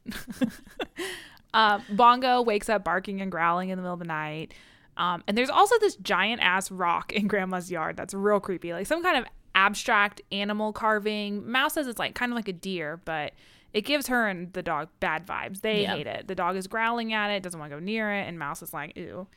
[1.54, 4.56] uh, Bongo wakes up barking and growling in the middle of the night.
[4.98, 8.88] Um, and there's also this giant ass rock in grandma's yard that's real creepy, like
[8.88, 11.52] some kind of abstract animal carving.
[11.52, 13.34] Mouse says it's like kind of like a deer, but
[13.74, 15.62] it gives her and the dog bad vibes.
[15.62, 15.96] They yeah.
[15.96, 16.28] hate it.
[16.28, 18.74] The dog is growling at it, doesn't want to go near it, and Mouse is
[18.74, 19.28] like, ew.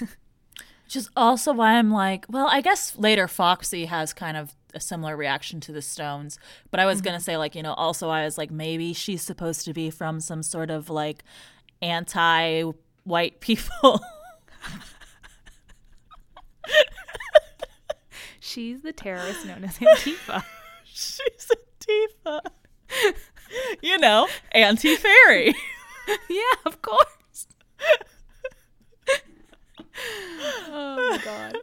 [0.84, 4.80] Which is also why I'm like, well, I guess later Foxy has kind of a
[4.80, 6.38] similar reaction to the stones.
[6.70, 7.06] But I was mm-hmm.
[7.06, 10.20] gonna say, like, you know, also I was like, maybe she's supposed to be from
[10.20, 11.22] some sort of like
[11.80, 12.62] anti
[13.04, 14.00] white people
[18.40, 20.44] She's the terrorist known as Antifa.
[20.84, 21.50] She's
[21.86, 22.40] Antifa.
[23.82, 25.54] you know, anti fairy.
[26.28, 27.46] yeah, of course.
[30.68, 31.56] oh my god.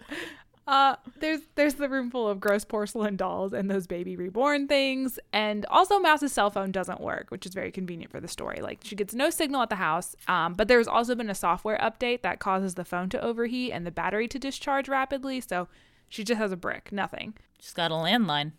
[0.67, 5.17] Uh, there's there's the room full of gross porcelain dolls and those baby reborn things,
[5.31, 8.59] and also Mouse's cell phone doesn't work, which is very convenient for the story.
[8.61, 11.77] Like she gets no signal at the house, um, but there's also been a software
[11.77, 15.39] update that causes the phone to overheat and the battery to discharge rapidly.
[15.39, 15.69] So
[16.09, 17.35] she just has a brick, nothing.
[17.59, 18.51] She's got a landline.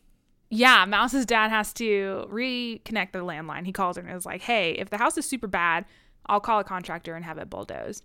[0.51, 3.67] Yeah, Mouse's dad has to reconnect the landline.
[3.67, 5.85] He calls her and is like, "Hey, if the house is super bad,
[6.27, 8.05] I'll call a contractor and have it bulldozed."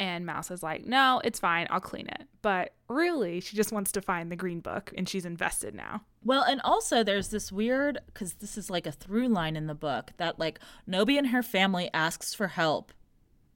[0.00, 1.66] And Mouse is like, no, it's fine.
[1.68, 2.22] I'll clean it.
[2.40, 6.00] But really, she just wants to find the green book and she's invested now.
[6.24, 9.74] Well, and also there's this weird, because this is like a through line in the
[9.74, 12.92] book, that like Nobi and her family asks for help.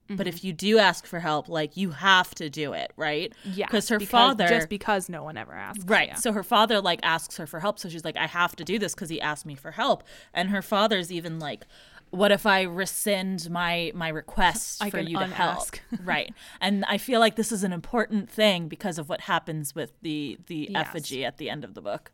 [0.05, 0.17] Mm-hmm.
[0.17, 3.33] But if you do ask for help, like you have to do it, right?
[3.43, 3.65] Yeah.
[3.65, 4.47] Because her father.
[4.47, 5.83] Just because no one ever asks.
[5.85, 6.09] Right.
[6.09, 6.15] Yeah.
[6.15, 7.79] So her father like asks her for help.
[7.79, 10.03] So she's like, I have to do this because he asked me for help.
[10.31, 11.65] And her father's even like,
[12.11, 15.69] what if I rescind my my request I for you to help?
[16.03, 16.31] right.
[16.61, 20.37] And I feel like this is an important thing because of what happens with the
[20.45, 20.87] the yes.
[20.87, 22.11] effigy at the end of the book.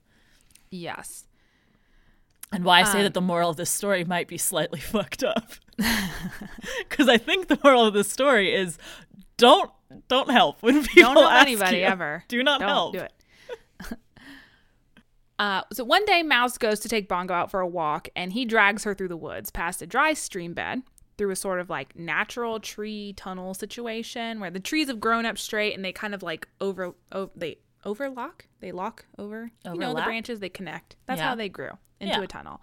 [0.69, 1.25] Yes.
[2.51, 5.23] And why I say um, that the moral of this story might be slightly fucked
[5.23, 5.51] up.
[6.89, 8.77] Cuz I think the moral of this story is
[9.37, 9.71] don't
[10.07, 11.85] don't help when people don't help ask anybody you.
[11.85, 12.23] ever.
[12.27, 12.93] Do not don't help.
[12.93, 13.13] Do it.
[15.39, 18.45] Uh, so one day, Mouse goes to take Bongo out for a walk, and he
[18.45, 20.83] drags her through the woods past a dry stream bed
[21.17, 25.39] through a sort of like natural tree tunnel situation where the trees have grown up
[25.39, 29.73] straight and they kind of like over, over they overlock, they lock over, Overlap?
[29.73, 30.95] you know, the branches they connect.
[31.07, 31.29] That's yeah.
[31.29, 32.23] how they grew into yeah.
[32.23, 32.61] a tunnel.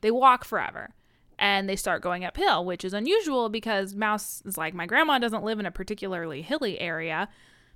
[0.00, 0.94] They walk forever
[1.38, 5.44] and they start going uphill, which is unusual because Mouse is like, my grandma doesn't
[5.44, 7.28] live in a particularly hilly area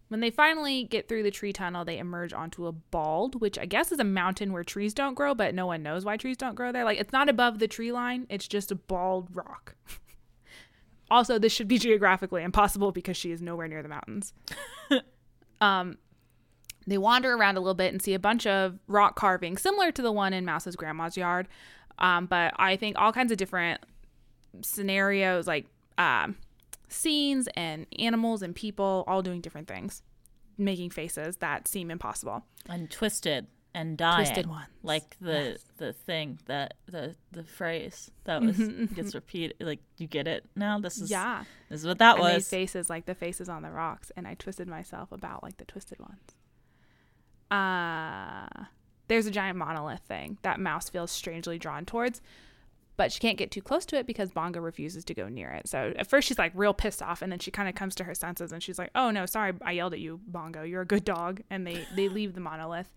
[0.09, 3.67] When they finally get through the tree tunnel, they emerge onto a bald, which I
[3.67, 6.55] guess is a mountain where trees don't grow, but no one knows why trees don't
[6.55, 6.85] grow there.
[6.85, 9.75] Like it's not above the tree line, it's just a bald rock.
[11.11, 14.33] also, this should be geographically impossible because she is nowhere near the mountains.
[15.61, 15.97] um
[16.87, 20.03] they wander around a little bit and see a bunch of rock carvings similar to
[20.03, 21.49] the one in Mouse's grandma's yard.
[21.99, 23.81] Um, but I think all kinds of different
[24.63, 25.67] scenarios like
[25.99, 26.37] um,
[26.89, 30.03] scenes and animals and people all doing different things,
[30.59, 32.45] making faces that seem impossible.
[32.69, 34.25] And twisted and dying.
[34.27, 34.67] Twisted ones.
[34.83, 38.59] Like the the thing that the the phrase that was
[38.95, 39.57] gets repeated.
[39.61, 40.79] Like you get it now.
[40.79, 41.45] This is Yeah.
[41.69, 42.49] This is what that I made was.
[42.49, 45.99] faces like the faces on the rocks, and I twisted myself about like the twisted
[46.01, 46.21] ones.
[47.53, 48.65] Uh,
[49.09, 52.23] there's a giant monolith thing that Mouse feels strangely drawn towards,
[52.97, 55.69] but she can't get too close to it because Bongo refuses to go near it.
[55.69, 58.05] So at first she's like real pissed off, and then she kind of comes to
[58.05, 60.63] her senses and she's like, "Oh no, sorry, I yelled at you, Bongo.
[60.63, 62.93] You're a good dog." And they they leave the monolith,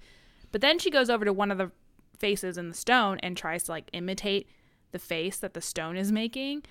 [0.52, 1.72] but then she goes over to one of the
[2.18, 4.48] faces in the stone and tries to like imitate
[4.92, 6.64] the face that the stone is making,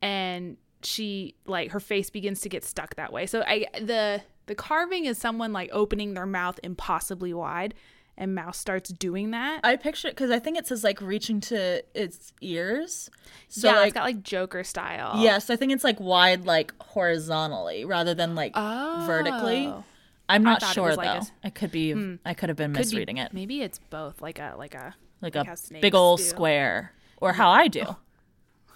[0.00, 3.26] and she like her face begins to get stuck that way.
[3.26, 7.74] So I the the carving is someone like opening their mouth impossibly wide,
[8.16, 9.60] and Mouse starts doing that.
[9.64, 13.10] I picture it because I think it says like reaching to its ears.
[13.48, 15.22] So yeah, like it's got like Joker style.
[15.22, 19.66] yes, I think it's like wide like horizontally rather than like vertically.
[19.68, 19.84] Oh.
[20.28, 20.96] I'm not sure though.
[20.96, 22.14] like a I could be hmm.
[22.24, 23.32] I could have been Could be- misreading it.
[23.32, 26.24] Maybe it's both, like a like a Like like a big old do.
[26.24, 27.84] square or how I do.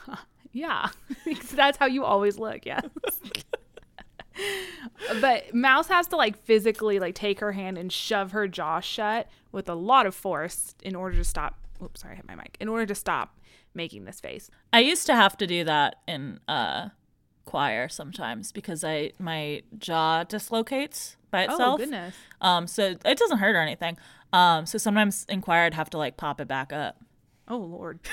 [0.53, 0.89] yeah.
[1.53, 2.67] That's how you always look.
[2.67, 2.85] Yes.
[5.21, 9.29] but Mouse has to like physically like take her hand and shove her jaw shut
[9.53, 11.59] with a lot of force in order to stop.
[11.83, 12.57] Oops, sorry, I hit my mic.
[12.61, 13.39] In order to stop
[13.75, 14.51] making this face.
[14.73, 16.89] I used to have to do that in uh
[17.45, 21.75] choir sometimes because I my jaw dislocates by itself.
[21.75, 22.15] Oh goodness.
[22.41, 23.97] Um so it doesn't hurt or anything.
[24.33, 26.97] Um so sometimes in choir I'd have to like pop it back up.
[27.47, 28.01] Oh lord.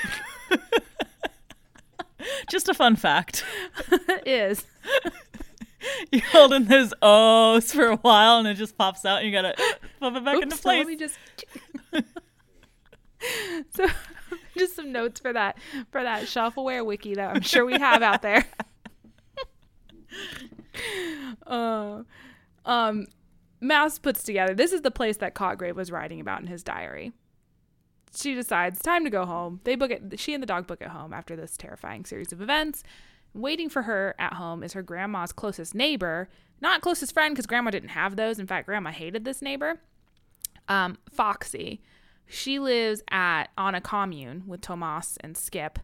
[2.48, 3.44] Just a fun fact.
[3.90, 4.64] it is.
[6.12, 9.32] you hold in those O's for a while and it just pops out and you
[9.32, 9.54] gotta
[10.00, 10.86] pop it back into Oops, so let place.
[10.86, 11.18] me just
[13.74, 13.86] So
[14.58, 15.58] just some notes for that
[15.90, 18.44] for that shelfware wiki that I'm sure we have out there.
[21.46, 22.02] uh,
[22.64, 23.06] um
[23.60, 27.12] Mouse puts together this is the place that Cotgrave was writing about in his diary.
[28.14, 29.60] She decides time to go home.
[29.64, 32.40] They book it she and the dog book it home after this terrifying series of
[32.40, 32.82] events.
[33.34, 36.28] Waiting for her at home is her grandma's closest neighbor,
[36.60, 38.38] not closest friend because grandma didn't have those.
[38.38, 39.80] In fact, grandma hated this neighbor.
[40.68, 41.80] Um, Foxy.
[42.26, 45.78] She lives at on a commune with Tomas and Skip.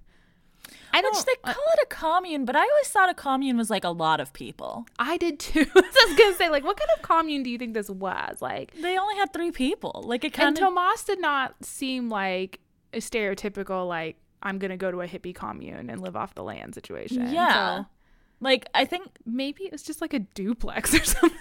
[0.93, 1.15] I don't.
[1.15, 3.91] Which they call it a commune, but I always thought a commune was like a
[3.91, 4.87] lot of people.
[4.99, 5.65] I did too.
[5.65, 8.41] so I was gonna say, like, what kind of commune do you think this was?
[8.41, 10.05] Like, They only had three people.
[10.07, 12.61] Like it and kind of Tomas did not seem like
[12.93, 16.75] a stereotypical like I'm gonna go to a hippie commune and live off the land
[16.75, 17.31] situation.
[17.33, 17.79] Yeah.
[17.83, 17.87] So
[18.41, 21.39] like I think maybe it was just like a duplex or something.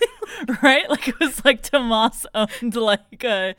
[0.62, 0.90] right?
[0.90, 3.56] Like it was like Tomas owned like a,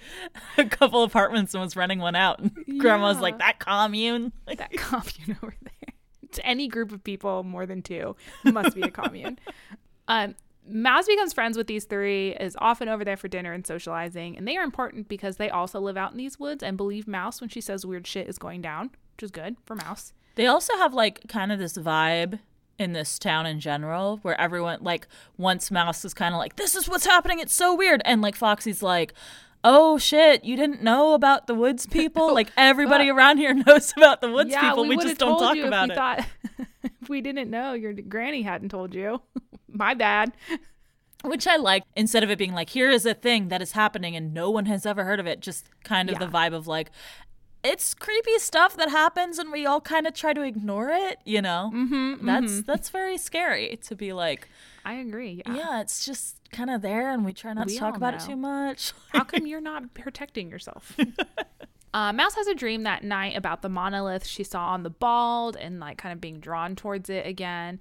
[0.59, 2.39] a couple apartments and was renting one out.
[2.41, 3.23] And grandma's Yeah.
[3.23, 4.33] like, that commune.
[4.47, 5.95] Like, that commune over there.
[6.33, 9.39] To any group of people more than two must be a commune.
[10.07, 10.35] um,
[10.69, 14.47] Mouse becomes friends with these three, is often over there for dinner and socializing, and
[14.47, 17.51] they are important because they also live out in these woods and believe Mouse when
[17.51, 20.15] she says weird shit is going down, which is good for Mouse.
[20.37, 22.39] they also have like kind of this vibe
[22.79, 25.07] in this town in general where everyone like
[25.37, 27.39] once Mouse is kind of like, this is what's happening.
[27.39, 28.01] It's so weird.
[28.07, 29.13] And like Foxy's like,
[29.63, 32.33] oh shit, you didn't know about the woods people?
[32.33, 34.85] like everybody around here knows about the woods people.
[34.85, 35.93] We, would've just don't talk about if it.
[35.93, 36.27] we Thought,
[37.03, 39.21] if we didn't know, your granny hadn't told you.
[39.69, 40.33] My bad.
[41.23, 44.17] Which I like instead of it being like, here is a thing that is happening
[44.17, 46.25] and no one has ever heard of it, just kind of Yeah.
[46.27, 46.91] the vibe of like,
[47.63, 51.43] it's creepy stuff that happens and we all kind of try to ignore it, you
[51.43, 51.71] know?
[51.75, 54.49] Mm-hmm, that's that's very scary to be like,
[54.85, 55.43] I agree.
[55.47, 55.57] Yeah.
[55.57, 58.21] yeah, it's just kind of there and we try not We to talk about it
[58.21, 58.93] too much.
[59.09, 60.97] How come you're not protecting yourself?
[61.95, 65.57] uh, Mouse has a dream that night about the monolith she saw on the bald
[65.57, 67.79] and like kind of being drawn towards it again.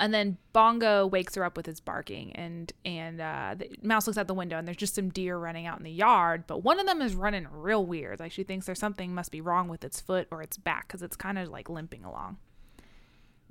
[0.00, 4.28] And then Bongo wakes her up with his barking, and and uh, Mouse looks out
[4.28, 6.44] the window, and there's just some deer running out in the yard.
[6.46, 8.18] But one of them is running real weird.
[8.18, 11.02] Like she thinks there's something must be wrong with its foot or its back because
[11.02, 12.38] it's kind of like limping along.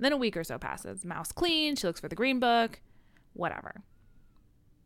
[0.00, 1.04] Then a week or so passes.
[1.04, 1.76] Mouse clean.
[1.76, 2.80] She looks for the green book.
[3.32, 3.82] Whatever.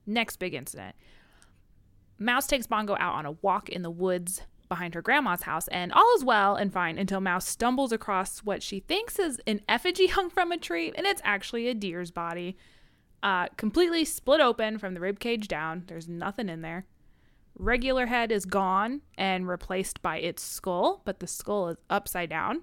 [0.06, 0.94] Next big incident.
[2.18, 5.92] Mouse takes Bongo out on a walk in the woods behind her grandma's house, and
[5.92, 10.06] all is well and fine until Mouse stumbles across what she thinks is an effigy
[10.08, 12.56] hung from a tree, and it's actually a deer's body.
[13.22, 15.84] Uh, completely split open from the rib cage down.
[15.86, 16.86] There's nothing in there.
[17.56, 22.62] Regular head is gone and replaced by its skull, but the skull is upside down.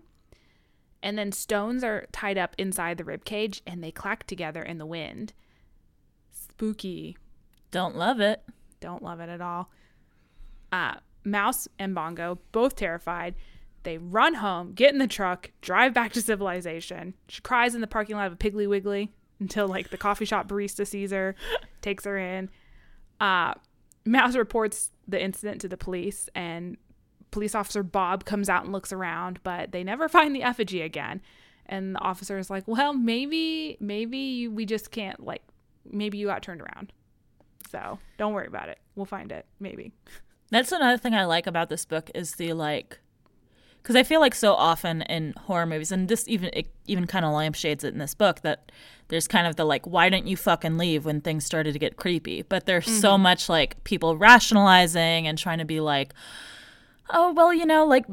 [1.01, 4.77] And then stones are tied up inside the rib cage and they clack together in
[4.77, 5.33] the wind.
[6.31, 7.17] Spooky.
[7.71, 8.43] Don't love it.
[8.81, 9.71] Don't love it at all.
[10.71, 13.35] Uh, Mouse and Bongo, both terrified,
[13.83, 17.15] they run home, get in the truck, drive back to civilization.
[17.27, 20.47] She cries in the parking lot of a Piggly Wiggly until like the coffee shop
[20.47, 21.35] barista sees her,
[21.81, 22.49] takes her in.
[23.19, 23.53] Uh,
[24.05, 26.77] Mouse reports the incident to the police, and
[27.31, 31.21] police officer Bob comes out and looks around, but they never find the effigy again.
[31.67, 35.43] And the officer is like, "Well, maybe, maybe we just can't like,
[35.85, 36.91] maybe you got turned around.
[37.69, 38.79] So don't worry about it.
[38.95, 39.93] We'll find it, maybe."
[40.51, 42.99] That's another thing I like about this book is the like
[43.81, 47.25] because I feel like so often in horror movies, and this even it even kind
[47.25, 48.71] of lampshades it in this book that
[49.07, 51.95] there's kind of the like, why didn't you fucking leave when things started to get
[51.97, 52.43] creepy?
[52.43, 52.99] But there's mm-hmm.
[52.99, 56.13] so much like people rationalizing and trying to be like,
[57.13, 58.05] oh well you know like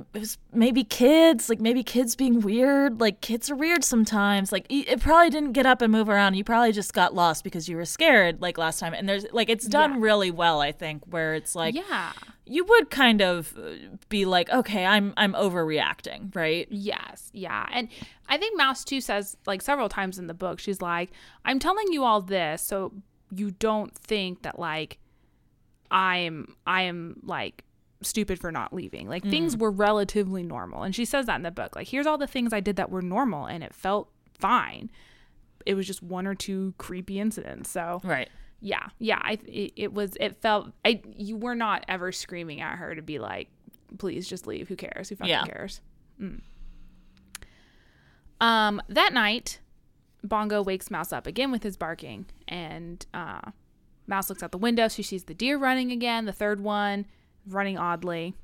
[0.53, 5.31] maybe kids like maybe kids being weird like kids are weird sometimes like it probably
[5.31, 8.41] didn't get up and move around you probably just got lost because you were scared
[8.43, 9.99] like last time and there's like it's done yeah.
[10.01, 12.13] really well i think where it's like yeah
[12.45, 13.71] you would kind of uh,
[14.09, 17.89] be like okay i'm i'm overreacting right yes yeah and
[18.29, 21.11] i think mouse too says like several times in the book she's like
[21.45, 22.93] i'm telling you all this so
[23.35, 24.99] you don't think that like
[25.91, 27.65] i'm i am like
[28.03, 29.09] stupid for not leaving.
[29.09, 29.31] Like mm.
[29.31, 30.83] things were relatively normal.
[30.83, 31.75] And she says that in the book.
[31.77, 34.91] Like, here's all the things I did that were normal and it felt fine.
[35.67, 37.71] It was just one or two creepy incidents.
[37.71, 38.29] So, right.
[38.61, 38.89] Yeah.
[38.99, 39.21] Yeah.
[39.23, 43.03] I, it, it was, it felt, I, you were not ever screaming at her to
[43.03, 43.49] be like,
[43.99, 44.69] please just leave.
[44.69, 45.09] Who cares?
[45.09, 45.45] Who fucking yeah.
[45.45, 45.81] cares?
[46.21, 46.41] Mm.
[48.41, 49.61] Um, that night,
[50.23, 53.51] Bongo wakes Mouse up again with his barking, and uh,
[54.07, 54.89] Mouse looks out the window.
[54.89, 57.07] She sees the deer running again, the third one
[57.47, 58.35] running oddly.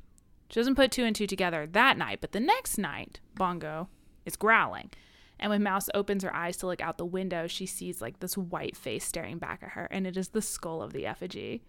[0.49, 3.89] She doesn't put two and two together that night, but the next night, Bongo
[4.25, 4.91] is growling.
[5.39, 8.37] And when Mouse opens her eyes to look out the window, she sees like this
[8.37, 11.63] white face staring back at her, and it is the skull of the effigy.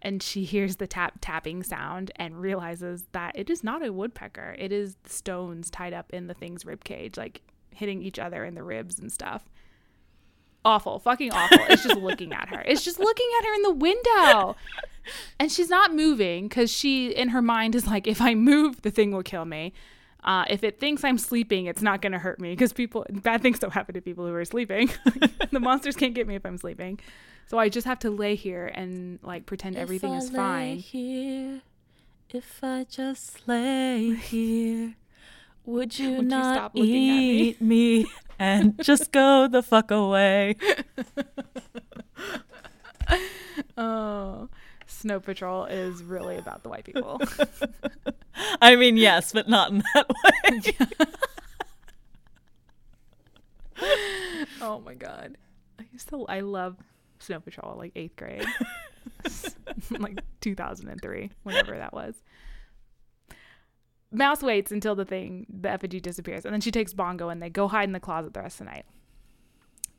[0.00, 4.54] And she hears the tap tapping sound and realizes that it is not a woodpecker.
[4.58, 7.42] It is stones tied up in the thing's rib cage, like
[7.74, 9.44] hitting each other in the ribs and stuff.
[10.64, 11.58] Awful, fucking awful.
[11.70, 12.60] It's just looking at her.
[12.66, 14.56] It's just looking at her in the window.
[15.38, 18.90] And she's not moving because she in her mind is like if i move the
[18.90, 19.72] thing will kill me.
[20.22, 23.40] Uh, if it thinks i'm sleeping it's not going to hurt me because people bad
[23.40, 24.90] things don't happen to people who are sleeping.
[25.50, 26.98] The monsters can't get me if i'm sleeping.
[27.46, 30.76] So i just have to lay here and like pretend if everything I is fine.
[30.78, 31.62] here
[32.30, 34.96] if i just lay here
[35.68, 38.04] would you would not you eat me?
[38.04, 40.56] me and just go the fuck away
[43.76, 44.48] oh
[44.86, 47.20] Snow Patrol is really about the white people.
[48.60, 50.72] I mean, yes, but not in that way.
[54.60, 55.36] oh my god.
[55.78, 56.76] I used to I love
[57.20, 58.46] Snow Patrol like 8th grade.
[59.90, 62.14] like 2003, whenever that was.
[64.10, 67.50] Mouse waits until the thing, the effigy disappears, and then she takes Bongo and they
[67.50, 68.86] go hide in the closet the rest of the night.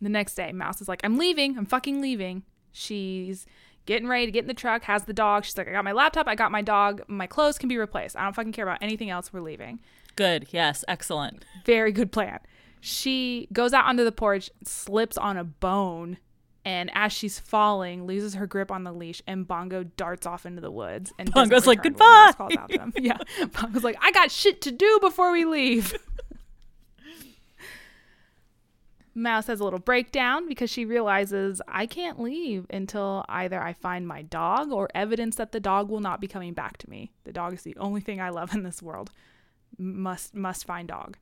[0.02, 1.58] The next day, Mouse is like, I'm leaving.
[1.58, 2.44] I'm fucking leaving.
[2.72, 3.46] She's
[3.86, 5.46] getting ready to get in the truck, has the dog.
[5.46, 8.16] She's like, I got my laptop, I got my dog, my clothes can be replaced.
[8.16, 9.34] I don't fucking care about anything else.
[9.34, 9.80] We're leaving.
[10.16, 10.48] Good.
[10.52, 10.86] Yes.
[10.88, 11.44] Excellent.
[11.66, 12.40] Very good plan.
[12.82, 16.18] She goes out onto the porch, slips on a bone,
[16.66, 20.62] and as she's falling, loses her grip on the leash, and Bongo darts off into
[20.62, 21.14] the woods.
[21.18, 22.34] And Bongo's like, goodbye.
[22.36, 22.94] Calls out to him.
[23.00, 23.18] Yeah.
[23.60, 25.94] Bongo's like, I got shit to do before we leave.
[29.16, 34.08] Mouse has a little breakdown because she realizes I can't leave until either I find
[34.08, 37.12] my dog or evidence that the dog will not be coming back to me.
[37.24, 39.12] The dog is the only thing I love in this world.
[39.78, 41.18] Must must find dog.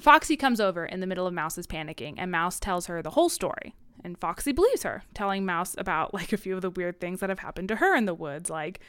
[0.00, 3.28] Foxy comes over in the middle of Mouse's panicking and Mouse tells her the whole
[3.28, 3.74] story.
[4.04, 7.28] And Foxy believes her, telling Mouse about like a few of the weird things that
[7.28, 8.80] have happened to her in the woods, like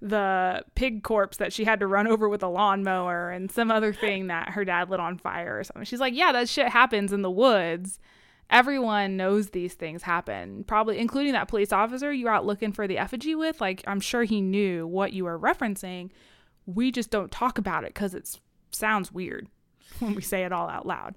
[0.00, 3.92] the pig corpse that she had to run over with a lawnmower and some other
[3.92, 5.84] thing that her dad lit on fire or something.
[5.84, 7.98] She's like, yeah, that shit happens in the woods.
[8.50, 12.86] Everyone knows these things happen, probably including that police officer you were out looking for
[12.86, 13.60] the effigy with.
[13.60, 16.10] Like, I'm sure he knew what you were referencing.
[16.66, 18.38] We just don't talk about it because it
[18.70, 19.48] sounds weird
[19.98, 21.14] when we say it all out loud.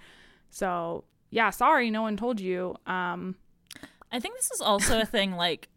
[0.49, 2.75] So, yeah, sorry, no one told you.
[2.85, 3.35] Um,
[4.11, 5.69] I think this is also a thing like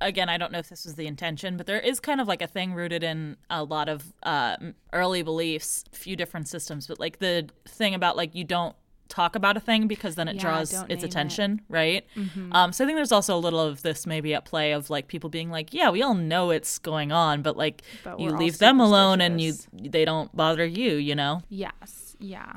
[0.00, 2.40] again, I don't know if this was the intention, but there is kind of like
[2.42, 4.56] a thing rooted in a lot of uh,
[4.92, 8.74] early beliefs, a few different systems, but like the thing about like you don't
[9.08, 11.02] talk about a thing because then it Yeah, draws its name it.
[11.02, 12.06] attention, right?
[12.14, 12.52] Mm-hmm.
[12.52, 15.08] Um, so I think there's also a little of this maybe at play of like
[15.08, 18.58] people being like, yeah, we all know it's going on, but like But you leave
[18.58, 21.42] them alone and you they don't bother you, you know?
[21.48, 22.16] Yes.
[22.18, 22.56] Yeah.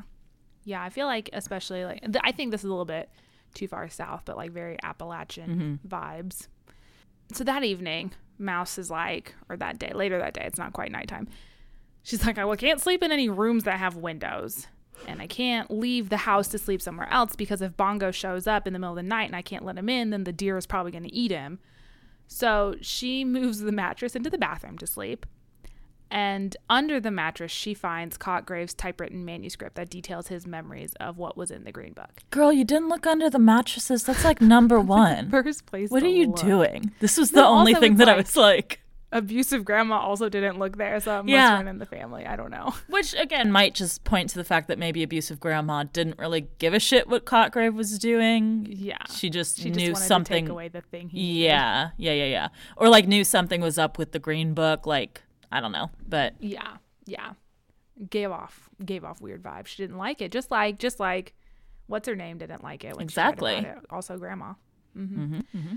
[0.64, 0.82] Yeah.
[0.82, 3.10] I feel like, especially like, th- I think this is a little bit
[3.54, 5.94] too far south, but like very Appalachian mm-hmm.
[5.94, 6.48] vibes.
[7.32, 10.92] So that evening, Mouse is like, or that day, later that day, it's not quite
[10.92, 11.28] nighttime.
[12.02, 14.66] She's like, I well, can't sleep in any rooms that have windows.
[15.06, 18.66] And I can't leave the house to sleep somewhere else because if Bongo shows up
[18.66, 20.56] in the middle of the night and I can't let him in, then the deer
[20.56, 21.58] is probably going to eat him.
[22.28, 25.26] So she moves the mattress into the bathroom to sleep.
[26.14, 31.38] And under the mattress, she finds Cotgrave's typewritten manuscript that details his memories of what
[31.38, 32.10] was in the Green Book.
[32.30, 34.04] Girl, you didn't look under the mattresses.
[34.04, 35.30] That's like number one.
[35.30, 35.88] First place.
[35.90, 36.36] what are you look.
[36.40, 36.92] doing?
[37.00, 40.76] This was the No, only thing that I was like, Abusive grandma also didn't look
[40.78, 41.54] there, so it must Yeah.
[41.54, 42.24] run in the family.
[42.26, 42.74] I don't know.
[42.88, 46.72] which again might just point to the fact that maybe abusive grandma didn't really give
[46.74, 48.66] a shit what Cotgrave was doing.
[48.70, 48.96] Yeah.
[49.14, 50.48] She just She knew wanted something.
[50.48, 51.10] away the thing.
[51.12, 52.48] Yeah, yeah, yeah, yeah.
[52.76, 54.86] Or like knew something was up with the green book.
[54.86, 55.22] Like
[55.52, 56.76] I don't know, but Yeah.
[57.04, 57.32] Yeah.
[58.08, 59.66] Gave off gave off weird vibes.
[59.66, 60.32] She didn't like it.
[60.32, 61.34] Just like just like
[61.86, 63.54] what's her name didn't like it when she Exactly.
[63.54, 63.78] it.
[63.90, 64.54] Also grandma.
[64.96, 65.76] mm-hmm, mm-hmm.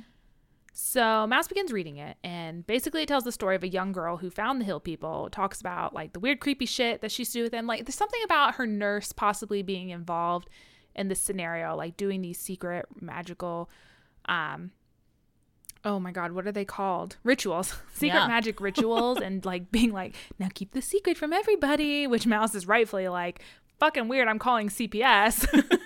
[0.77, 4.17] So Mouse begins reading it, and basically it tells the story of a young girl
[4.17, 5.29] who found the hill people.
[5.31, 7.65] Talks about like the weird, creepy shit that she used to do with them.
[7.65, 10.49] Like there's something about her nurse possibly being involved
[10.93, 13.69] in this scenario, like doing these secret magical,
[14.27, 14.71] um,
[15.85, 17.15] oh my god, what are they called?
[17.23, 18.27] Rituals, secret Yeah.
[18.27, 22.07] magic rituals, and like being like, now keep the secret from everybody.
[22.07, 23.41] Which Mouse is rightfully like,
[23.79, 24.27] fucking weird.
[24.27, 25.47] I'm calling CPS.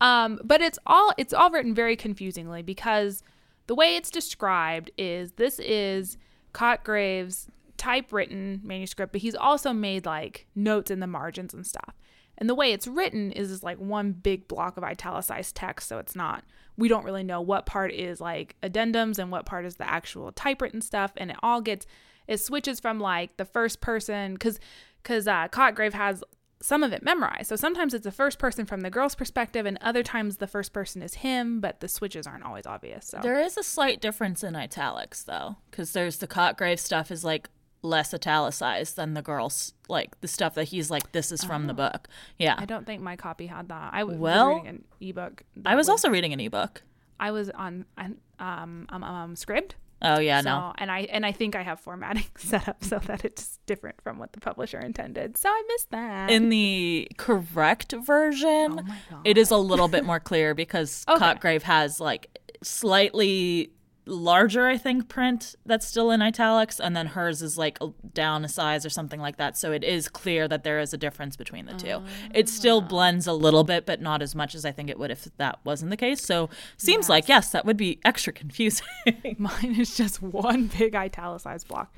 [0.00, 3.22] Um, but it's all it's all written very confusingly because
[3.66, 6.18] the way it's described is this is
[6.52, 11.94] Cotgrave's typewritten manuscript, but he's also made like notes in the margins and stuff.
[12.36, 15.96] And the way it's written is, is like one big block of italicized text, so
[15.98, 16.44] it's not
[16.76, 20.32] we don't really know what part is like addendums and what part is the actual
[20.32, 21.86] typewritten stuff, and it all gets
[22.26, 24.58] it switches from like the first person because
[25.02, 26.22] because uh, Cotgrave has
[26.60, 27.48] some of it memorized.
[27.48, 30.72] So sometimes it's the first person from the girl's perspective, and other times the first
[30.72, 33.06] person is him, but the switches aren't always obvious.
[33.06, 37.24] So there is a slight difference in italics though, because there's the Cotgrave stuff is
[37.24, 37.48] like
[37.86, 41.74] less italicized than the girls like the stuff that he's like this is from the
[41.74, 42.08] book.
[42.38, 43.90] Yeah, I don't think my copy had that.
[43.92, 45.42] I w- Well, reading an ebook.
[45.64, 46.82] I was also reading an ebook.
[47.18, 49.72] I was on on, um um um Scribd.
[50.02, 50.72] Oh yeah, so, no.
[50.76, 54.18] and I and I think I have formatting set up so that it's different from
[54.18, 55.38] what the publisher intended.
[55.38, 56.30] So I missed that.
[56.30, 58.80] In the correct version,
[59.12, 61.24] oh it is a little bit more clear because Okay.
[61.24, 63.70] Cotgrave has like slightly
[64.06, 67.78] larger, I think, print that's still in italics, and then hers is like
[68.14, 69.56] down a size or something like that.
[69.56, 72.02] So it is clear that there is a difference between the two.
[72.32, 72.88] It still Ah.
[72.88, 75.58] blends a little bit, but not as much as I think it would if that
[75.64, 76.22] wasn't the case.
[76.24, 78.86] So seems like yes, that would be extra confusing.
[79.38, 81.92] Mine is just one big italicized block.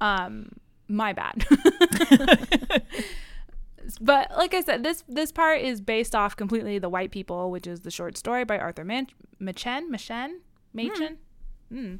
[0.00, 0.50] Um,
[0.88, 1.46] my bad.
[4.00, 7.66] but like I said, this this part is based off completely the White People, which
[7.66, 9.06] is the short story by Arthur Man-
[9.38, 10.40] Machen, Machen,
[10.74, 11.18] Machen.
[11.70, 11.94] Hmm.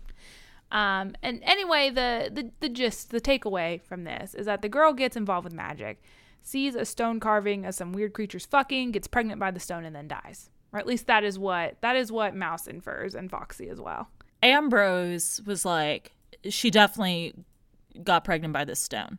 [0.70, 4.94] Um, and anyway, the, the the gist, the takeaway from this is that the girl
[4.94, 6.02] gets involved with magic,
[6.42, 9.94] sees a stone carving of some weird creatures fucking, gets pregnant by the stone, and
[9.94, 10.48] then dies.
[10.72, 14.08] Or at least that is what that is what Mouse infers, and Foxy as well.
[14.42, 16.12] Ambrose was like,
[16.48, 17.34] she definitely
[18.02, 19.18] got pregnant by this stone.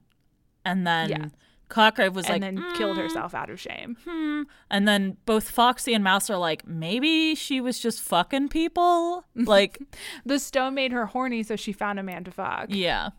[0.66, 1.26] And then Yeah.
[1.74, 3.98] Cotgrave was and like, then killed herself out of shame.
[4.08, 4.44] hmm.
[4.70, 9.26] And then both Foxy and Mouse are like, maybe she was just fucking people.
[9.36, 9.80] Like,
[10.26, 12.68] The stone made her horny, so she found a man to fuck.
[12.70, 13.10] yeah.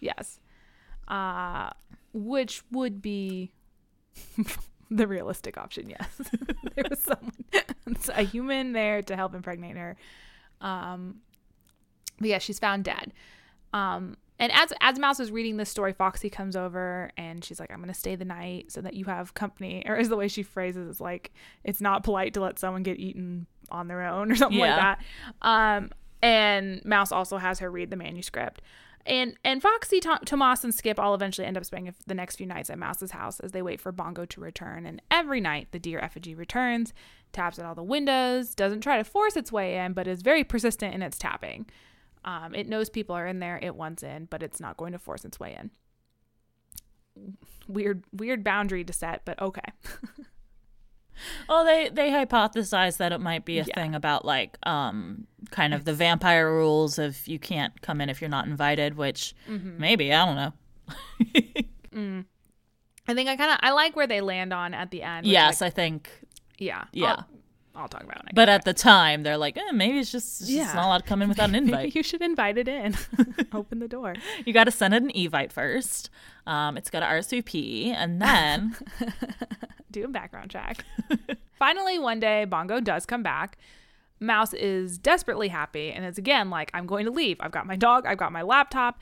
[0.00, 0.40] Yes.
[1.08, 1.70] Uh,
[2.12, 3.52] which would be
[4.90, 6.08] the realistic option, yes.
[6.74, 7.32] there was someone,
[8.14, 9.96] a human there to help impregnate her.
[10.60, 11.16] Um,
[12.18, 13.12] but yeah, she's found dead.
[13.72, 17.70] Um, and as as Mouse is reading this story, Foxy comes over and she's like,
[17.72, 20.42] "I'm gonna stay the night so that you have company." Or is the way she
[20.42, 21.32] phrases it's like,
[21.64, 24.76] "It's not polite to let someone get eaten on their own" or something Yeah.
[24.76, 24.98] like that.
[25.42, 25.90] Um,
[26.22, 28.62] and Mouse also has her read the manuscript.
[29.04, 32.46] And and Foxy, To- Tomas, and Skip all eventually end up spending the next few
[32.46, 34.84] nights at Mouse's house as they wait for Bongo to return.
[34.84, 36.92] And every night, the deer effigy returns,
[37.32, 40.42] taps at all the windows, doesn't try to force its way in, but is very
[40.42, 41.66] persistent in its tapping.
[42.26, 44.98] Um, it knows people are in there, it wants in, but it's not going to
[44.98, 45.70] force its way in.
[47.68, 49.62] Weird, weird boundary to set, but okay.
[51.48, 53.74] Well, they they hypothesized that it might be a Yeah.
[53.74, 58.20] thing about like um kind of the vampire rules of you can't come in if
[58.20, 59.80] you're not invited, which Mm-hmm.
[59.80, 60.52] maybe I don't know.
[63.08, 65.26] I think I kind of I like where they land on at the end.
[65.26, 66.10] yes, like, I think.
[66.58, 67.12] yeah, yeah.
[67.14, 67.26] I'll,
[67.76, 68.34] I'll talk about it.
[68.34, 70.72] But at the time, they're like, eh, maybe it's just, it's just Yeah.
[70.72, 71.94] not allowed to come in without an invite.
[71.94, 72.96] you should invite it in.
[73.52, 74.14] Open the door.
[74.46, 76.08] you got to send it an evite first.
[76.46, 78.76] Um, it's got to RSVP, and then
[79.90, 80.84] Do a background check.
[81.58, 83.58] Finally, one day, Bongo does come back.
[84.20, 87.36] Mouse is desperately happy and it's again like, I'm going to leave.
[87.40, 88.98] I've got my dog, I've got my laptop,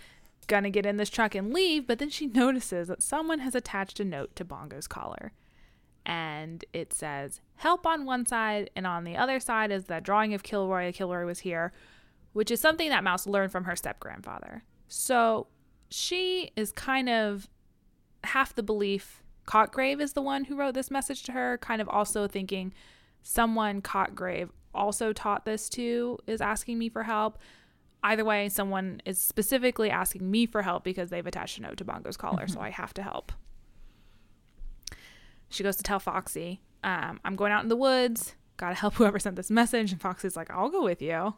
[0.49, 1.87] gonna get in this truck and leave.
[1.87, 5.33] But then she notices that someone has attached a note to Bongo's collar.
[6.05, 10.35] And it says, help on one side, and on the other side is that drawing
[10.35, 10.93] of Kilroy.
[10.93, 11.73] Kilroy was here,
[12.33, 14.65] which is something that Mouse learned from her step grandfather.
[14.89, 15.47] So
[15.91, 17.49] she is kind of
[18.25, 21.89] half the belief Cotgrave is the one who wrote this message to her, kind of
[21.89, 22.73] also thinking
[23.23, 27.39] someone Cotgrave also taught this to is asking me for help.
[28.03, 31.85] Either way, someone is specifically asking me for help because they've attached a note to
[31.85, 32.65] Bongo's collar, so mm-hmm.
[32.65, 33.33] I have to help.
[35.49, 39.19] She goes to tell Foxy, um, I'm going out in the woods, gotta help whoever
[39.19, 39.93] sent this message.
[39.93, 41.35] And Foxy's like, I'll go with you.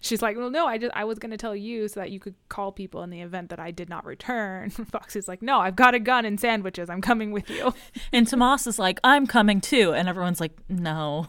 [0.00, 2.34] She's like, well, no, I just I was gonna tell you so that you could
[2.48, 4.70] call people in the event that I did not return.
[4.92, 6.90] Foxy's like, no, I've got a gun and sandwiches.
[6.90, 7.72] I'm coming with you.
[8.12, 11.28] and Tomas is like, I'm coming too, and everyone's like, no.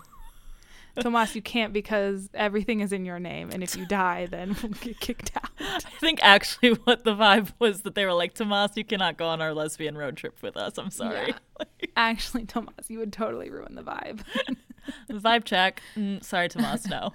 [0.99, 4.71] Tomas, you can't because everything is in your name, and if you die, then we'll
[4.71, 5.49] get kicked out.
[5.59, 9.27] I think actually what the vibe was that they were like, Tomas, you cannot go
[9.27, 10.77] on our lesbian road trip with us.
[10.77, 11.33] I'm sorry.
[11.97, 14.21] Actually, Tomas, you would totally ruin the vibe.
[15.09, 15.81] vibe check.
[15.95, 17.13] Mm, sorry, Tomas, no.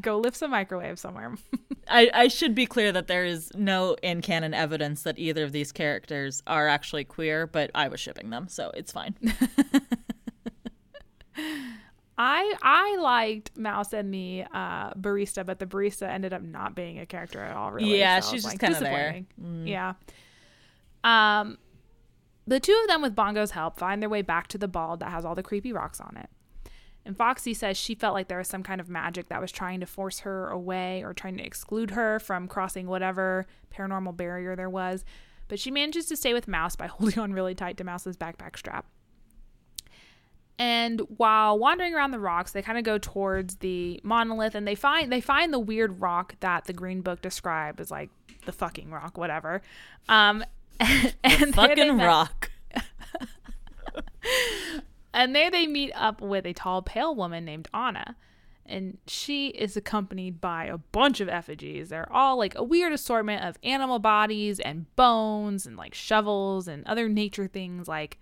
[0.00, 1.34] Go lift some microwave somewhere.
[1.88, 5.52] I, I should be clear that there is no in canon evidence that either of
[5.52, 9.16] these characters are actually queer, but I was shipping them, so it's fine.
[12.24, 17.00] I I liked Mouse and the uh, barista, but the barista ended up not being
[17.00, 17.72] a character at all.
[17.72, 19.12] Really, Yeah, So she's just like, kinda there.
[19.12, 19.66] disappointing.
[19.66, 19.94] Yeah.
[21.02, 21.58] Um,
[22.46, 25.10] the two of them, with Bongo's help, find their way back to the bald that
[25.10, 26.28] has all the creepy rocks on it.
[27.04, 29.80] And Foxy says she felt like there was some kind of magic that was trying
[29.80, 34.70] to force her away or trying to exclude her from crossing whatever paranormal barrier there
[34.70, 35.04] was.
[35.48, 38.56] But she manages to stay with Mouse by holding on really tight to Mouse's backpack
[38.56, 38.86] strap.
[40.62, 44.76] And while wandering around the rocks, they kind of go towards the monolith and they
[44.76, 48.10] find they find the weird rock that the green book described as like
[48.46, 49.60] the fucking rock, whatever.
[50.08, 50.44] Um
[51.24, 52.52] and Fucking met- rock.
[55.14, 58.16] And there they meet up with a tall, pale woman named Anna.
[58.64, 61.88] And she is accompanied by a bunch of effigies.
[61.90, 66.86] They're all like a weird assortment of animal bodies and bones and like shovels and
[66.86, 68.18] other nature things like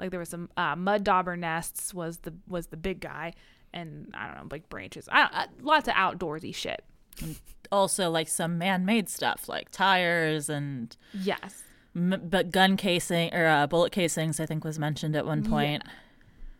[0.00, 3.34] like there was some uh, mud dauber nests was the was the big guy
[3.72, 5.08] and I don't know like branches.
[5.12, 6.82] I don't, uh, lots of outdoorsy shit.
[7.70, 11.62] Also, like some man made stuff like tires and Yes.
[11.94, 15.82] m- but gun casing or uh, bullet casings, I think was mentioned at one point.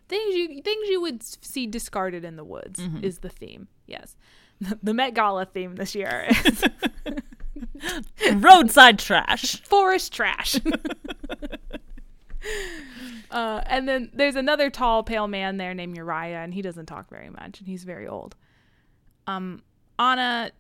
[0.09, 3.03] things you things you would see discarded in the woods Mm-hmm.
[3.05, 3.68] is the theme.
[3.86, 4.16] Yes.
[4.82, 6.64] The Met Gala theme this year is
[8.34, 9.61] Roadside trash.
[9.62, 10.57] forest trash.
[13.30, 17.09] uh, and then there's another tall, pale man there named Uriah, and he doesn't talk
[17.11, 18.36] very much, and he's very old.
[19.26, 19.62] Um,
[19.99, 20.51] Anna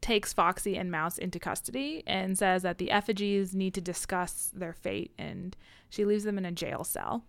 [0.00, 4.72] takes Foxy and Mouse into custody and says that the effigies need to discuss their
[4.72, 5.56] fate, and
[5.88, 7.24] she leaves them in a jail cell.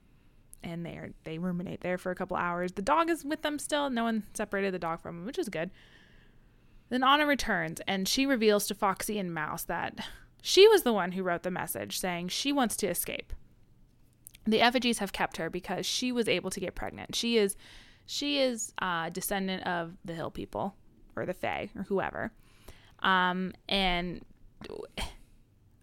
[0.61, 2.73] And they are, they ruminate there for a couple hours.
[2.73, 3.89] The dog is with them still.
[3.89, 5.71] No one separated the dog from him, which is good.
[6.89, 10.05] Then Anna returns and she reveals to Foxy and Mouse that
[10.41, 13.33] she was the one who wrote the message saying she wants to escape.
[14.49, 17.15] The effigies have kept her because she was able to get pregnant.
[17.15, 17.55] She is
[18.05, 20.75] she is a descendant of the hill people
[21.15, 22.31] or the Fae or whoever.
[23.01, 24.21] Um and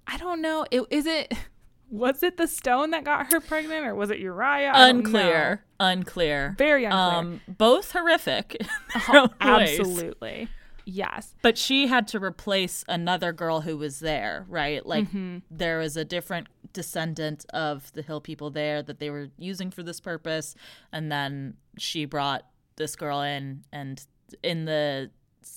[0.07, 0.67] I don't know.
[0.71, 1.33] It, is it
[1.91, 4.73] was it the stone that got her pregnant or was it Uriah?
[4.75, 5.63] Unclear.
[5.79, 6.55] Unclear.
[6.59, 7.03] Very unclear.
[7.03, 8.57] Um, both horrific.
[8.61, 8.67] in
[9.11, 9.79] their own ways.
[9.81, 10.49] Absolutely.
[10.89, 11.35] Yes.
[11.43, 14.87] But she had to replace another girl who was there, right?
[14.87, 15.39] Like Mm-hmm.
[15.51, 19.83] there was a different descendant of the hill people there that they were using for
[19.83, 20.55] this purpose,
[20.93, 24.07] and then she brought this girl in, and
[24.43, 25.11] in the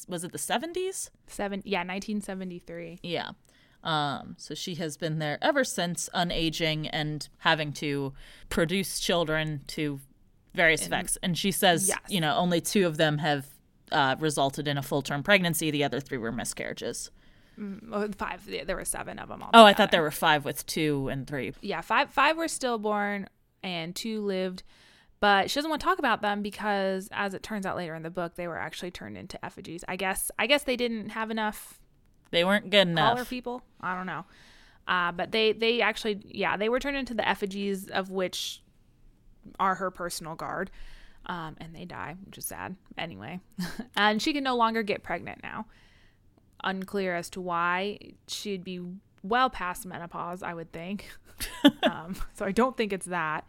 [0.08, 1.12] was it the seventies?
[1.28, 3.00] Seven yeah, 1973.
[3.04, 3.32] Yeah.
[3.84, 8.14] Um, so she has been there ever since, unaging and having to
[8.50, 10.00] produce children to
[10.54, 11.18] various effects.
[11.24, 12.00] And she says, Yes.
[12.10, 13.48] you know, only two of them have
[13.92, 15.72] uh, resulted in a full term pregnancy.
[15.72, 17.12] The other three were miscarriages.
[17.92, 18.48] Oh, five.
[18.66, 19.44] There were seven of them.
[19.54, 21.54] Oh, I thought there were five with two and three.
[21.62, 23.28] yeah, five five were stillborn
[23.62, 24.64] and two lived,
[25.20, 28.04] but she doesn't want to talk about them because, as it turns out later in
[28.04, 29.84] the book, they were actually turned into effigies.
[29.90, 31.80] I guess I guess they didn't have enough
[32.32, 33.30] They weren't good collar enough.
[33.30, 33.62] people.
[33.82, 34.24] I don't know.
[34.88, 38.62] Uh, but they they actually yeah they were turned into the effigies of which
[39.60, 40.72] are her personal guard,
[41.30, 42.76] um, and they die, which is sad.
[42.98, 43.40] Anyway,
[43.96, 45.68] and she can no longer get pregnant now.
[46.64, 48.00] Unclear as to why.
[48.28, 48.82] She'd be
[49.24, 51.10] well past menopause, I would think.
[51.84, 53.46] um, so I don't think it's that.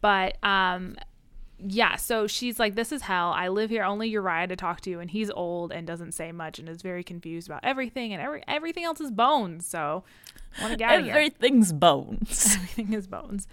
[0.00, 0.96] But um,
[1.58, 3.30] yeah, so she's like, This is hell.
[3.30, 6.58] I live here only Uriah to talk to, and he's old and doesn't say much
[6.58, 9.68] and is very confused about everything, and every, everything else is bones.
[9.68, 10.02] So
[10.58, 11.14] I want to get out of here.
[11.14, 12.50] Everything's bones.
[12.56, 13.46] Everything is bones.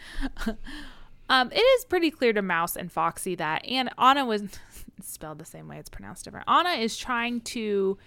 [1.32, 4.44] Um, it is pretty clear to Mouse and Foxy that, and Anna was
[5.02, 6.48] spelled the same way, it's pronounced different.
[6.50, 7.98] Anna is trying to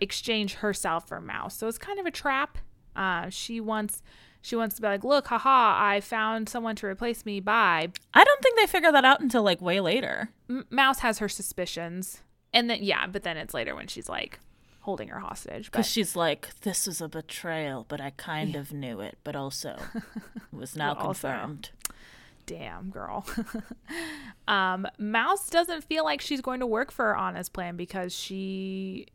[0.00, 1.56] exchange herself for Mouse.
[1.56, 2.58] So it's kind of a trap.
[2.96, 4.02] Uh, she wants
[4.42, 7.40] she wants to be like, look, haha, I found someone to replace me.
[7.40, 7.88] Bye.
[8.14, 10.30] I don't think they figure that out until like way later.
[10.48, 12.22] M- Mouse has her suspicions,
[12.54, 14.40] and then yeah, but then it's later when she's like
[14.80, 15.66] holding her hostage.
[15.66, 19.78] Because she's like, this was a betrayal, but I kind of knew it, but also
[19.94, 20.02] it
[20.52, 21.70] was now But also- confirmed.
[22.50, 23.24] Damn girl.
[24.48, 29.06] um, Mouse doesn't feel like she's going to work for Anna's plan because she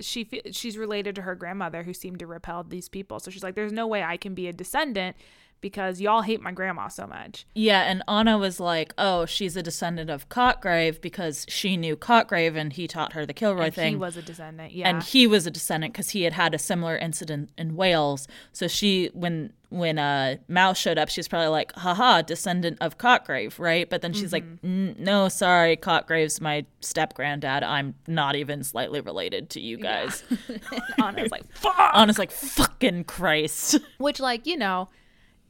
[0.00, 3.20] she she's related to her grandmother who seemed to repel these people.
[3.20, 5.16] So she's like, there's no way I can be a descendant
[5.60, 7.46] because y'all hate my grandma so much.
[7.54, 12.56] Yeah, and Anna was like, oh, she's a descendant of Cotgrave because she knew Cotgrave
[12.56, 13.92] and he taught her the Kilroy And thing.
[13.92, 14.72] he was a descendant.
[14.72, 14.88] Yeah.
[14.88, 18.28] and he was a descendant because he had had a similar incident in Wales.
[18.52, 23.58] So she, when when uh, Mouse showed up, she's probably like, haha, descendant of Cotgrave,
[23.58, 23.88] right?
[23.90, 24.66] But then she's like, Mm-hmm.
[24.66, 27.62] "Mm, no, sorry, Cotgrave's my step granddad.
[27.62, 30.22] I'm not even slightly related to you guys.
[31.02, 31.76] Anna's like, fuck.
[31.94, 33.78] Anna's like, fucking Christ.
[33.98, 34.88] which like you know,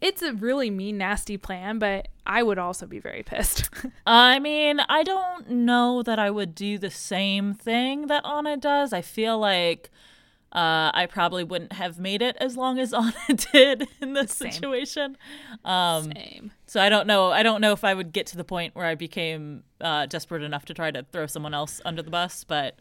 [0.00, 3.68] it's a really mean, nasty plan, but I would also be very pissed.
[4.06, 8.92] I mean, I don't know that I would do the same thing that Anna does.
[8.92, 9.90] I feel like
[10.52, 13.12] uh, I probably wouldn't have made it as long as Anna
[13.52, 14.52] did in this Same.
[14.52, 15.18] situation.
[15.64, 16.52] Um, Same.
[16.66, 17.30] so I don't know.
[17.30, 20.42] I don't know if I would get to the point where I became uh, desperate
[20.42, 22.78] enough to try to throw someone else under the bus, but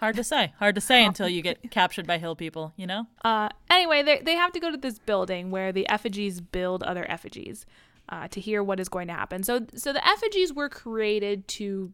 [0.00, 0.52] hard to say.
[0.58, 2.72] Hard to say until you get captured by hill people.
[2.76, 3.06] You know.
[3.24, 7.10] Uh, anyway, they they have to go to this building where the effigies build other
[7.10, 7.66] effigies
[8.10, 9.42] uh, to hear what is going to happen.
[9.42, 11.92] So so the effigies were created to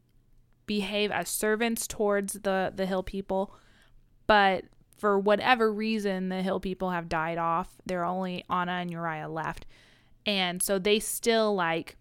[0.66, 3.54] behave as servants towards the the hill people,
[4.26, 4.64] but
[4.96, 7.76] for whatever reason, the hill people have died off.
[7.84, 9.66] There are only Anna and Uriah left,
[10.24, 11.96] and so they still like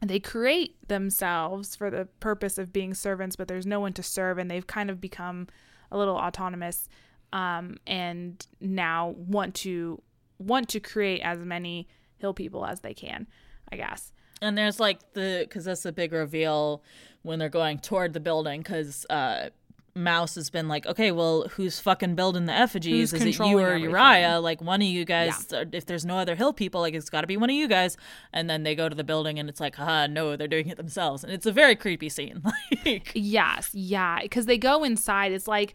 [0.00, 4.38] they create themselves for the purpose of being servants, but there's no one to serve,
[4.38, 5.46] and they've kind of become
[5.90, 6.88] a little autonomous,
[7.32, 10.02] um, and now want to
[10.38, 13.26] want to create as many hill people as they can,
[13.70, 14.12] I guess.
[14.40, 16.82] And there's like the because that's the big reveal
[17.22, 19.50] when they're going toward the building because uh,
[19.94, 23.10] Mouse has been like, okay, well, who's fucking building the effigies?
[23.10, 23.90] Who's Is it you or everything?
[23.90, 24.40] Uriah?
[24.40, 25.52] Like one of you guys.
[25.52, 27.68] or If there's no other hill people, like it's got to be one of you
[27.68, 27.96] guys.
[28.32, 30.76] And then they go to the building and it's like, haha, no, they're doing it
[30.78, 31.24] themselves.
[31.24, 32.42] And it's a very creepy scene.
[32.84, 35.32] Like, Yes, yeah, because they go inside.
[35.32, 35.74] It's like,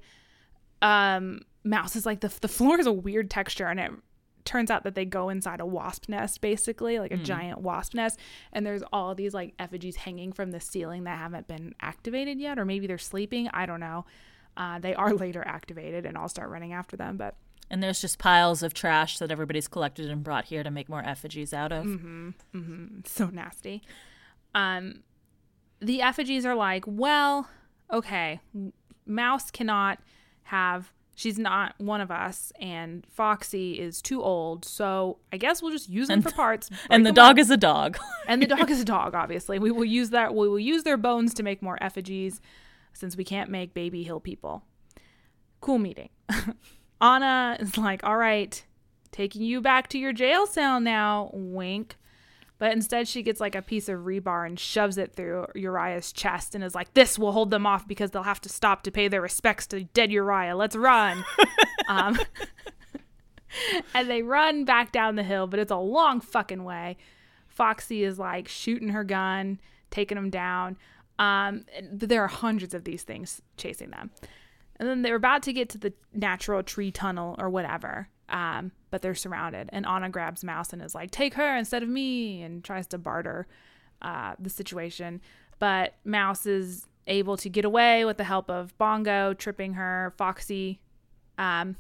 [0.82, 3.92] um, mouse is like the the floor is a weird texture, and it
[4.48, 8.18] turns out that they go inside a wasp nest, basically like a giant wasp nest,
[8.54, 12.58] and there's all these like effigies hanging from the ceiling that haven't been activated yet,
[12.58, 13.50] or maybe they're sleeping.
[13.54, 14.06] I don't know.
[14.56, 17.18] Uh, they are later activated, and I'll start running after them.
[17.18, 17.36] But
[17.70, 21.04] and there's just piles of trash that everybody's collected and brought here to make more
[21.04, 21.86] effigies out of.
[21.86, 22.86] Mm-hmm, mm-hmm.
[23.06, 23.84] so nasty.
[24.56, 25.04] Um,
[25.82, 27.50] the effigies are like, well,
[27.92, 28.40] okay,
[29.06, 30.00] Mouse cannot
[30.44, 30.92] have.
[31.18, 34.64] She's not one of us, and Foxy is too old.
[34.64, 36.70] So I guess we'll just use them for parts.
[36.92, 37.98] And the dog is a dog.
[38.28, 39.16] and the dog is a dog.
[39.16, 40.36] Obviously, we will use that.
[40.36, 42.40] We will use their bones to make more effigies,
[42.94, 44.64] since we can't make baby hill people.
[45.60, 46.10] Cool meeting.
[47.02, 48.64] Anna is like, all right,
[49.12, 51.96] taking you back to your jail cell now, wink.
[52.60, 56.56] But instead, she gets like a piece of rebar and shoves it through Uriah's chest
[56.56, 59.08] and is like, This will hold them off because they'll have to stop to pay
[59.08, 60.56] their respects to dead Uriah.
[60.56, 61.24] Let's run.
[61.88, 62.18] um,
[63.94, 66.98] and they run back down the hill, but it's a long fucking way.
[67.48, 69.60] Foxy is like shooting her gun,
[69.92, 70.78] taking them down.
[71.20, 74.12] Um, but there are hundreds of these things chasing them.
[74.80, 78.10] And then they're about to get to the natural tree tunnel or whatever.
[78.30, 79.70] Um, but they're surrounded.
[79.74, 82.98] And Anna grabs Mouse and is like, take her instead of me, and tries to
[82.98, 83.48] barter
[84.02, 85.22] uh, the situation.
[85.60, 90.14] But Mouse is able to get away with the help of Bongo, tripping her.
[90.18, 90.80] Foxy
[91.38, 91.76] um,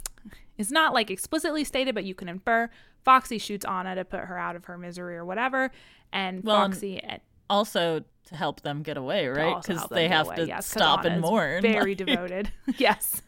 [0.58, 2.70] is not like explicitly stated, but you can infer.
[3.03, 5.72] Foxy shoots Anna to put her out of her misery or whatever.
[6.12, 7.18] And Well, Foxy eh,
[7.49, 9.62] Also to help them get away, right?
[9.62, 11.62] Because they have away, to yes, stop and mourn.
[11.62, 12.51] Very Like- devoted.
[12.78, 13.22] yes.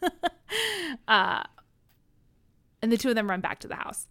[1.08, 1.44] uh,
[2.82, 4.08] and the two of them run back to the house.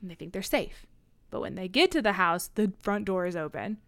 [0.00, 0.86] and they think they're safe.
[1.30, 3.78] But when they get to the house, the front door is open.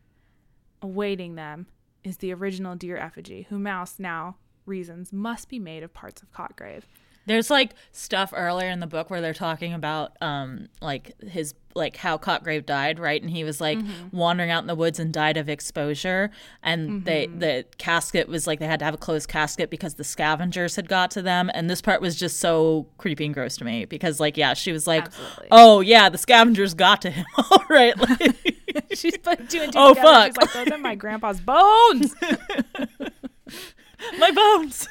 [0.82, 1.66] Awaiting them
[2.02, 4.36] is the original deer effigy, who Mouse now
[4.66, 6.82] reasons must be made of parts of Cotgrave.
[7.30, 11.96] There's like stuff earlier in the book where they're talking about um like his like
[11.96, 13.22] how Cotgrave died, right?
[13.22, 13.78] And he was like
[14.10, 16.32] wandering out in the woods and died of exposure.
[16.64, 20.02] And they the casket was like they had to have a closed casket because the
[20.02, 21.52] scavengers had got to them.
[21.54, 24.72] And this part was just so creepy and gross to me because like yeah, she
[24.72, 25.48] was like, Absolutely.
[25.52, 27.96] oh yeah, the scavengers got to him, all right.
[27.96, 30.26] Like, She's put two and two Oh, together.
[30.26, 30.36] She's fuck.
[30.36, 32.12] like, those are my grandpa's bones.
[34.18, 34.88] my bones.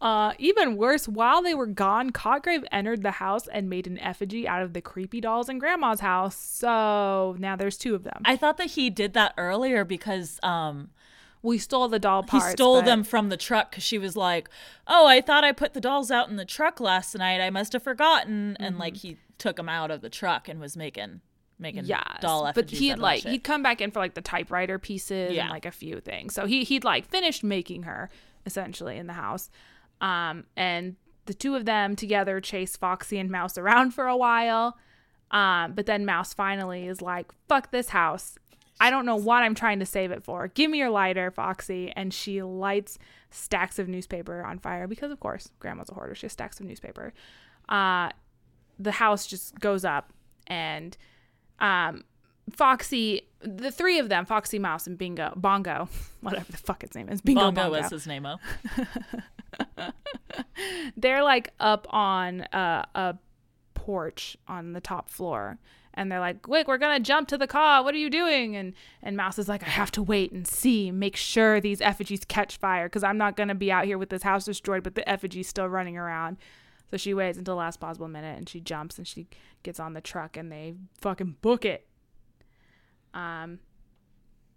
[0.00, 4.46] Uh, even worse, while they were gone, Cotgrave entered the house and made an effigy
[4.46, 6.36] out of the creepy dolls in Grandma's house.
[6.36, 8.20] So now there's two of them.
[8.24, 10.90] I thought that he did that earlier because um
[11.42, 12.46] we stole the doll parts.
[12.46, 14.50] he stole but- them from the truck because she was like,
[14.86, 17.40] "Oh, I thought I put the dolls out in the truck last night.
[17.40, 20.76] I must have forgotten." And like he took them out of the truck and was
[20.76, 21.20] making
[21.58, 24.12] making Yes, doll but he'd out of that like he'd come back in for like
[24.12, 25.42] the typewriter pieces Yeah.
[25.44, 26.34] and like a few things.
[26.34, 28.10] So he he'd like finished making her
[28.44, 29.48] essentially in the house,
[30.00, 34.76] um, and the two of them together chase Foxy and Mouse around for a while,
[35.30, 38.38] um, but then Mouse finally is like, "Fuck this house."
[38.78, 40.48] I don't know what I'm trying to save it for.
[40.48, 41.90] Give me your lighter, Foxy.
[41.96, 42.98] And she lights
[43.30, 46.14] stacks of newspaper on fire because, of course, Grandma's a hoarder.
[46.14, 47.14] She has stacks of newspaper.
[47.70, 48.10] Uh,
[48.78, 50.12] the house just goes up
[50.46, 50.96] and
[51.58, 52.04] um
[52.52, 55.88] Foxy the three of them, Foxy Mouse and Bingo Bongo,
[56.20, 57.80] whatever the fuck its name is, Bingo Bongo Bongo.
[57.80, 58.26] was his name.
[58.26, 58.38] Oh,
[60.96, 63.16] They're like up on uh, a
[63.74, 65.58] porch on the top floor.
[65.98, 67.82] And they're like, "Quick, we're gonna jump to the car.
[67.82, 70.90] What are you doing?" And and Mouse is like, "I have to wait and see,
[70.90, 74.22] make sure these effigies catch fire, because I'm not gonna be out here with this
[74.22, 76.36] house destroyed, but the effigies still running around."
[76.90, 79.26] So she waits until the last possible minute, and she jumps and she
[79.62, 81.86] gets on the truck, and they fucking book it.
[83.14, 83.60] Um,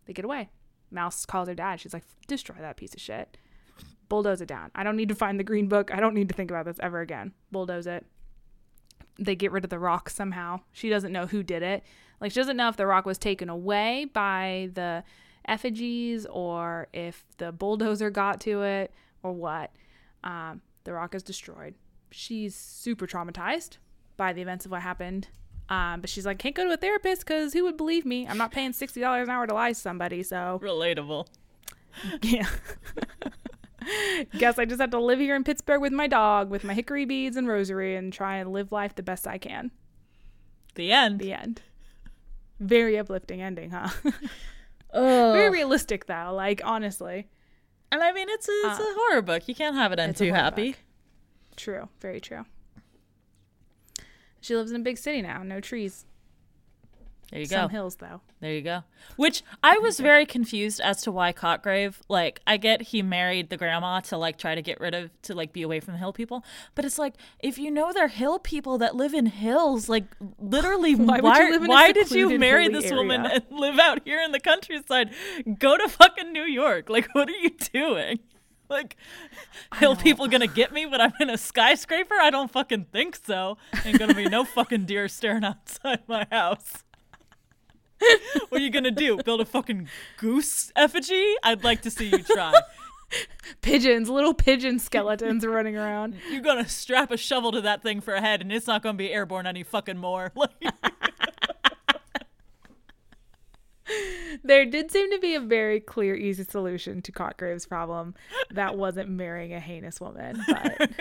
[0.05, 0.49] they get away.
[0.91, 1.79] Mouse calls her dad.
[1.79, 3.37] She's like, "Destroy that piece of shit."
[4.09, 4.71] Bulldoze it down.
[4.75, 5.93] I don't need to find the green book.
[5.93, 7.33] I don't need to think about this ever again.
[7.51, 8.05] Bulldoze it.
[9.19, 10.61] They get rid of the rock somehow.
[10.71, 11.83] She doesn't know who did it.
[12.19, 15.03] Like she doesn't know if the rock was taken away by the
[15.47, 19.71] effigies or if the bulldozer got to it or what.
[20.23, 21.75] Um, the rock is destroyed.
[22.11, 23.77] She's super traumatized
[24.17, 25.27] by the events of what happened.
[25.69, 28.27] Um, but she's like, can't go to a therapist because who would believe me?
[28.27, 30.23] I'm not paying sixty dollars an hour to lie to somebody.
[30.23, 31.27] So relatable.
[32.23, 32.47] yeah.
[34.37, 37.05] Guess I just have to live here in Pittsburgh with my dog, with my hickory
[37.05, 39.71] beads and rosary, and try and live life the best I can.
[40.75, 41.19] The end.
[41.19, 41.61] The end.
[42.59, 43.89] Very uplifting ending, huh?
[44.93, 46.31] Very realistic, though.
[46.33, 47.27] Like, honestly.
[47.91, 49.47] and I mean, it's a, it's a horror book.
[49.47, 50.71] You can't have it end Uh, too happy.
[50.71, 50.79] book.
[51.55, 51.89] True.
[52.01, 52.45] Very true.
[54.41, 55.43] She lives in a big city now.
[55.43, 56.05] No trees.
[57.31, 57.67] There you Some go.
[57.67, 58.21] hills, though.
[58.39, 58.83] There you go.
[59.15, 63.57] Which I was very confused as to why Cotgrave, like, I get he married the
[63.57, 66.13] grandma to like try to get rid of to like be away from the hill
[66.13, 70.05] people, but it's like if you know they're hill people that live in hills, like
[70.39, 73.77] literally, Why why you live in a why did you marry this woman and live
[73.77, 75.11] out here in the countryside?
[75.59, 76.89] Go to fucking New York.
[76.89, 78.19] Like, what are you doing?
[78.69, 78.97] Like,
[79.77, 82.13] hill people gonna get me when I'm in a skyscraper?
[82.13, 83.57] I don't fucking think so.
[83.83, 86.83] Ain't gonna be no fucking deer staring outside my house.
[88.49, 89.17] What are you gonna do?
[89.17, 89.87] Build a fucking
[90.17, 91.35] goose effigy?
[91.43, 92.53] I'd like to see you try.
[93.61, 96.15] Pigeons, little pigeon skeletons running around.
[96.31, 98.97] You're gonna strap a shovel to that thing for a head, and it's not gonna
[98.97, 100.31] be airborne any fucking more.
[104.43, 108.13] There did seem to be a very clear, easy solution to Cotgrave's problem
[108.51, 110.43] that wasn't marrying a heinous woman.
[110.47, 110.91] But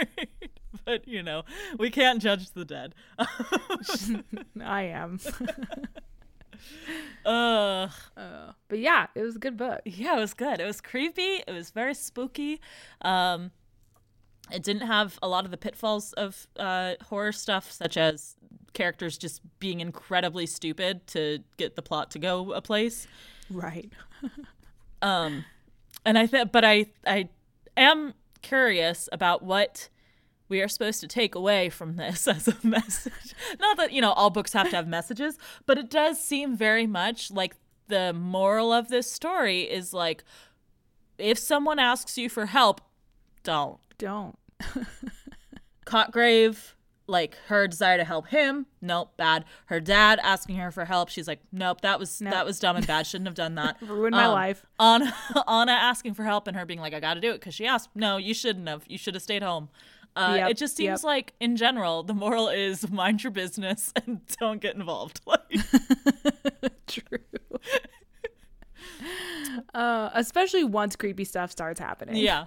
[0.84, 1.44] but you know,
[1.78, 2.94] we can't judge the dead.
[4.60, 5.20] I am.
[7.26, 7.90] Ugh.
[8.16, 9.80] Uh, but yeah, it was a good book.
[9.84, 10.60] yeah, it was good.
[10.60, 11.42] It was creepy.
[11.46, 12.60] It was very spooky.
[13.02, 13.50] Um,
[14.50, 18.36] it didn't have a lot of the pitfalls of uh, horror stuff, such as
[18.72, 23.06] characters just being incredibly stupid to get the plot to go a place.
[23.50, 23.92] Right.
[25.00, 25.44] Um,
[26.04, 27.28] and I think, but I, I
[27.76, 29.88] am curious about what
[30.48, 33.34] we are supposed to take away from this as a message.
[33.60, 36.86] Not that you know all books have to have messages, but it does seem very
[36.86, 37.56] much like
[37.88, 40.22] the moral of this story is like,
[41.18, 42.80] if someone asks you for help,
[43.42, 43.78] don't.
[43.98, 44.38] Don't.
[45.86, 46.74] Cotgrave,
[47.06, 49.46] like her desire to help him, nope, bad.
[49.66, 52.34] Her dad asking her for help, she's like, nope, that was Nope.
[52.34, 53.06] that was dumb and bad.
[53.06, 53.78] Shouldn't have done that.
[53.82, 54.66] Ruined my Um, life.
[54.78, 55.14] Anna,
[55.48, 57.66] Anna asking for help and her being like, I got to do it because she
[57.66, 57.88] asked.
[57.94, 58.84] No, you shouldn't have.
[58.86, 59.70] You should have stayed home.
[60.16, 61.04] Uh, Yep, it just seems yep.
[61.04, 65.20] like, in general, the moral is mind your business and don't get involved.
[65.26, 65.42] Like,
[66.86, 67.18] True.
[69.74, 72.16] uh, especially once creepy stuff starts happening.
[72.16, 72.46] yeah.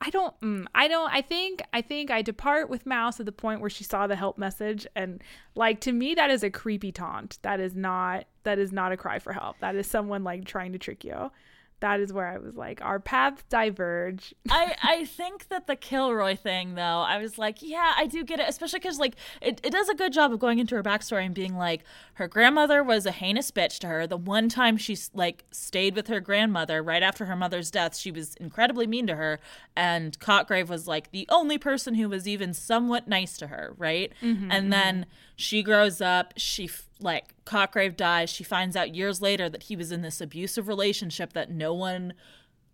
[0.00, 0.40] I don't.
[0.40, 1.12] Mm, I don't.
[1.12, 1.60] I think.
[1.72, 4.86] I think I depart with Mouse at the point where she saw the help message,
[4.94, 5.20] and
[5.56, 7.38] like to me, that is a creepy taunt.
[7.42, 8.26] That is not.
[8.44, 9.58] That is not a cry for help.
[9.58, 11.32] That is someone like trying to trick you.
[11.80, 14.34] That is where I was like, our paths diverge.
[14.50, 18.40] I, I think that the Kilroy thing, though, I was like, yeah, I do get
[18.40, 21.24] it, especially because, like, it, it does a good job of going into her backstory
[21.24, 24.06] and being like, her grandmother was a heinous bitch to her.
[24.06, 28.10] The one time she, like, stayed with her grandmother right after her mother's death, she
[28.10, 29.38] was incredibly mean to her.
[29.76, 34.12] And Cotgrave was, like, the only person who was even somewhat nice to her, right?
[34.20, 35.10] Mm-hmm, and then mm-hmm.
[35.40, 38.28] She grows up, she, f- like, Cotgrave dies.
[38.28, 42.12] She finds out years later that he was in this abusive relationship that no one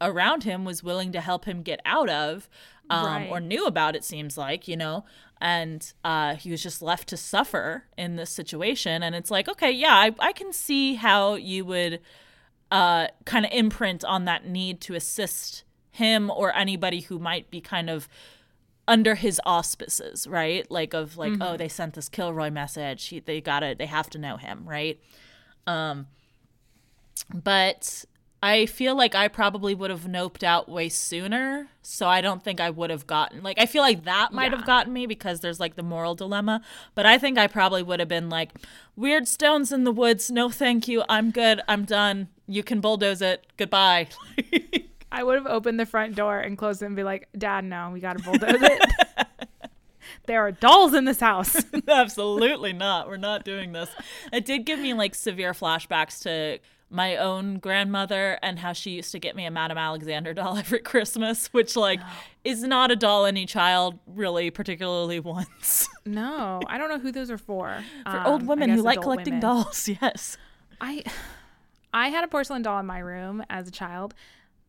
[0.00, 2.48] around him was willing to help him get out of
[2.88, 3.28] um, Right.
[3.30, 5.04] or knew about it seems like you know
[5.40, 9.70] and uh, he was just left to suffer in this situation and it's like okay
[9.70, 12.00] yeah i, I can see how you would
[12.70, 15.62] uh, kind of imprint on that need to assist
[15.92, 18.08] him or anybody who might be kind of
[18.86, 23.40] under his auspices right like of like oh they sent this kilroy message he, they
[23.40, 25.00] gotta they have to know him right
[25.66, 26.06] um
[27.32, 28.04] but
[28.42, 31.68] I feel like I probably would have noped out way sooner.
[31.80, 34.58] So I don't think I would have gotten like I feel like that might Yeah.
[34.58, 36.60] have gotten me because there's like the moral dilemma.
[36.94, 38.50] But I think I probably would have been like,
[38.96, 41.04] weird stones in the woods, no thank you.
[41.08, 41.62] I'm good.
[41.66, 42.28] I'm done.
[42.46, 43.46] You can bulldoze it.
[43.56, 44.08] Goodbye.
[45.14, 47.90] I would have opened the front door and closed it and be like, Dad, no,
[47.92, 48.82] we got to bulldoze it.
[50.26, 51.56] there are dolls in this house.
[51.88, 53.06] Absolutely not.
[53.08, 53.90] We're not doing this.
[54.32, 56.58] It did give me like severe flashbacks to
[56.90, 60.80] my own grandmother and how she used to get me a Madame Alexander doll every
[60.80, 62.00] Christmas, which like
[62.44, 65.88] is not a doll any child really particularly wants.
[66.04, 67.82] no, I don't know who those are for.
[68.04, 69.40] For Um, old women who like collecting women.
[69.40, 70.36] dolls, yes.
[70.80, 71.02] I
[71.94, 74.14] I had a porcelain doll in my room as a child.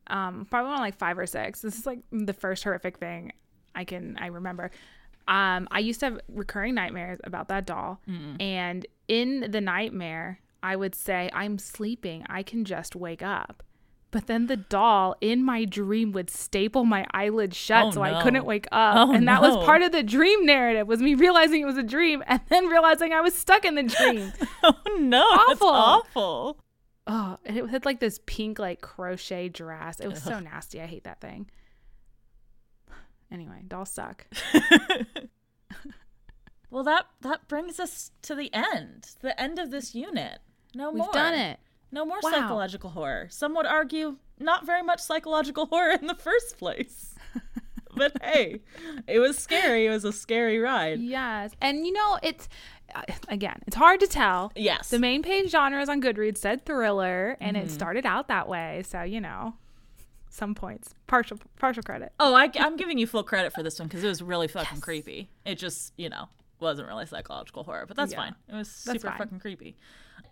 [0.07, 1.61] Um, probably when like five or six.
[1.61, 3.31] This is like the first horrific thing
[3.73, 4.71] I can I remember.
[5.27, 7.99] Um, I used to have recurring nightmares about that doll,
[8.39, 12.23] and in the nightmare, I would say, "I'm sleeping.
[12.29, 13.63] I can just wake up."
[14.11, 18.23] But then the doll in my dream would staple my eyelids shut Oh, so I
[18.23, 18.95] couldn't wake up.
[18.95, 19.49] Oh, and that no.
[19.55, 22.67] was part of the dream narrative was me realizing it was a dream and then
[22.67, 24.31] realizing I was stuck in the dream.
[24.63, 26.57] Oh no, that's Awful.
[27.07, 29.99] Oh, and it had like this pink like crochet dress.
[29.99, 30.81] It was so nasty.
[30.81, 31.49] I hate that thing.
[33.31, 34.27] Anyway, dolls suck.
[36.71, 40.39] Well, that that brings us to the end, the end of this unit.
[40.73, 41.13] No We've more.
[41.13, 41.59] done it.
[41.91, 42.31] No more Wow.
[42.31, 43.27] psychological horror.
[43.29, 47.15] Some would argue not very much psychological horror in the first place.
[47.97, 48.61] but hey,
[49.07, 49.85] it was scary.
[49.87, 50.99] It was a scary ride.
[50.99, 51.51] Yes.
[51.61, 52.47] And you know, it's
[52.93, 54.51] uh, again, it's hard to tell.
[54.55, 54.89] Yes.
[54.89, 59.01] The main page genres on Goodreads said thriller and it started out that way, so
[59.03, 59.55] you know,
[60.29, 60.93] some points.
[61.07, 62.11] Partial partial credit.
[62.19, 64.81] oh, I, am giving you full credit for this one because it was really fucking
[64.81, 65.29] creepy.
[65.45, 66.29] It just, you know,
[66.59, 68.17] wasn't really psychological horror, but that's Yeah.
[68.19, 68.35] fine.
[68.49, 69.75] It was super fucking creepy.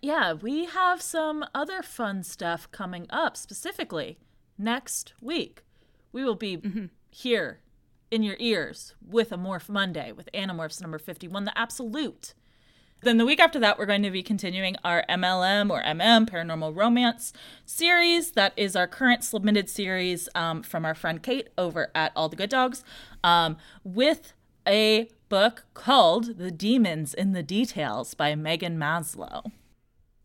[0.02, 3.38] Yeah, we have some other fun stuff coming up.
[3.38, 4.18] Specifically,
[4.58, 5.64] next week,
[6.12, 6.86] we will be Mm-hmm.
[7.14, 7.60] Here
[8.10, 12.34] in your ears with a Morph Monday with Animorphs number 51, the absolute.
[13.02, 16.76] Then the week after that, we're going to be continuing our MLM or MM Paranormal
[16.76, 17.34] Romance
[17.66, 18.32] series.
[18.32, 22.36] That is our current submitted series um, from our friend Kate over at All the
[22.36, 22.84] Good Dogs
[23.24, 24.34] um, with
[24.68, 29.52] a book called The Demons in the Details by Megan Maslow.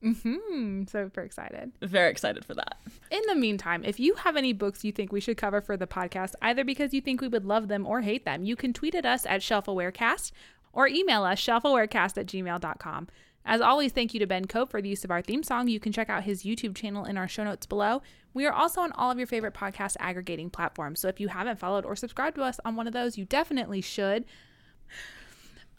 [0.03, 0.85] Hmm.
[0.85, 1.73] So super excited.
[1.83, 2.79] Very excited for that.
[3.11, 5.87] In the meantime, if you have any books you think we should cover for the
[5.87, 8.95] podcast, either because you think we would love them or hate them, you can tweet
[8.95, 10.33] at us at ShelfAwareCast
[10.73, 13.09] or email us shelfawarecast at gmail.com.
[13.45, 15.69] As always, thank you to Ben Cope for the use of our theme song.
[15.69, 18.03] You can check out his YouTube channel in our show notes below.
[18.35, 21.01] We are also on all of your favorite podcast aggregating platforms.
[21.01, 23.81] So if you haven't followed or subscribed to us on one of those, you definitely
[23.81, 24.27] should.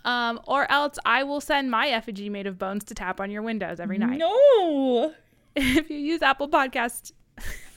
[0.06, 3.42] Um, or else I will send my effigy made of bones to tap on your
[3.42, 5.14] windows every night No.
[5.56, 7.12] if you use Apple Podcast,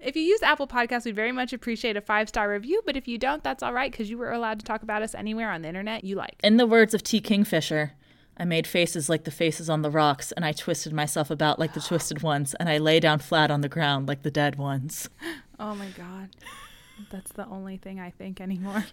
[0.00, 2.80] if you use Apple Podcast, we'd very much appreciate a five star review.
[2.86, 5.14] But if you don't, that's all right because you were allowed to talk about us
[5.14, 6.36] anywhere on the internet you like.
[6.44, 7.20] In the words of T.
[7.20, 7.92] Kingfisher,
[8.38, 11.74] I made faces like the faces on the rocks, and I twisted myself about like
[11.74, 15.08] the twisted ones, and I lay down flat on the ground like the dead ones.
[15.58, 16.28] Oh my god,
[17.10, 18.84] that's the only thing I think anymore.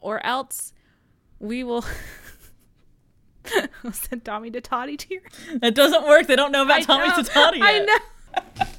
[0.00, 0.72] Or else
[1.38, 1.84] we will.
[3.92, 5.22] Send Tommy to Toddy tier.
[5.60, 6.26] That doesn't work.
[6.26, 7.62] They don't know about I Tommy know, Tatati yet.
[7.62, 7.78] I
[8.58, 8.66] know.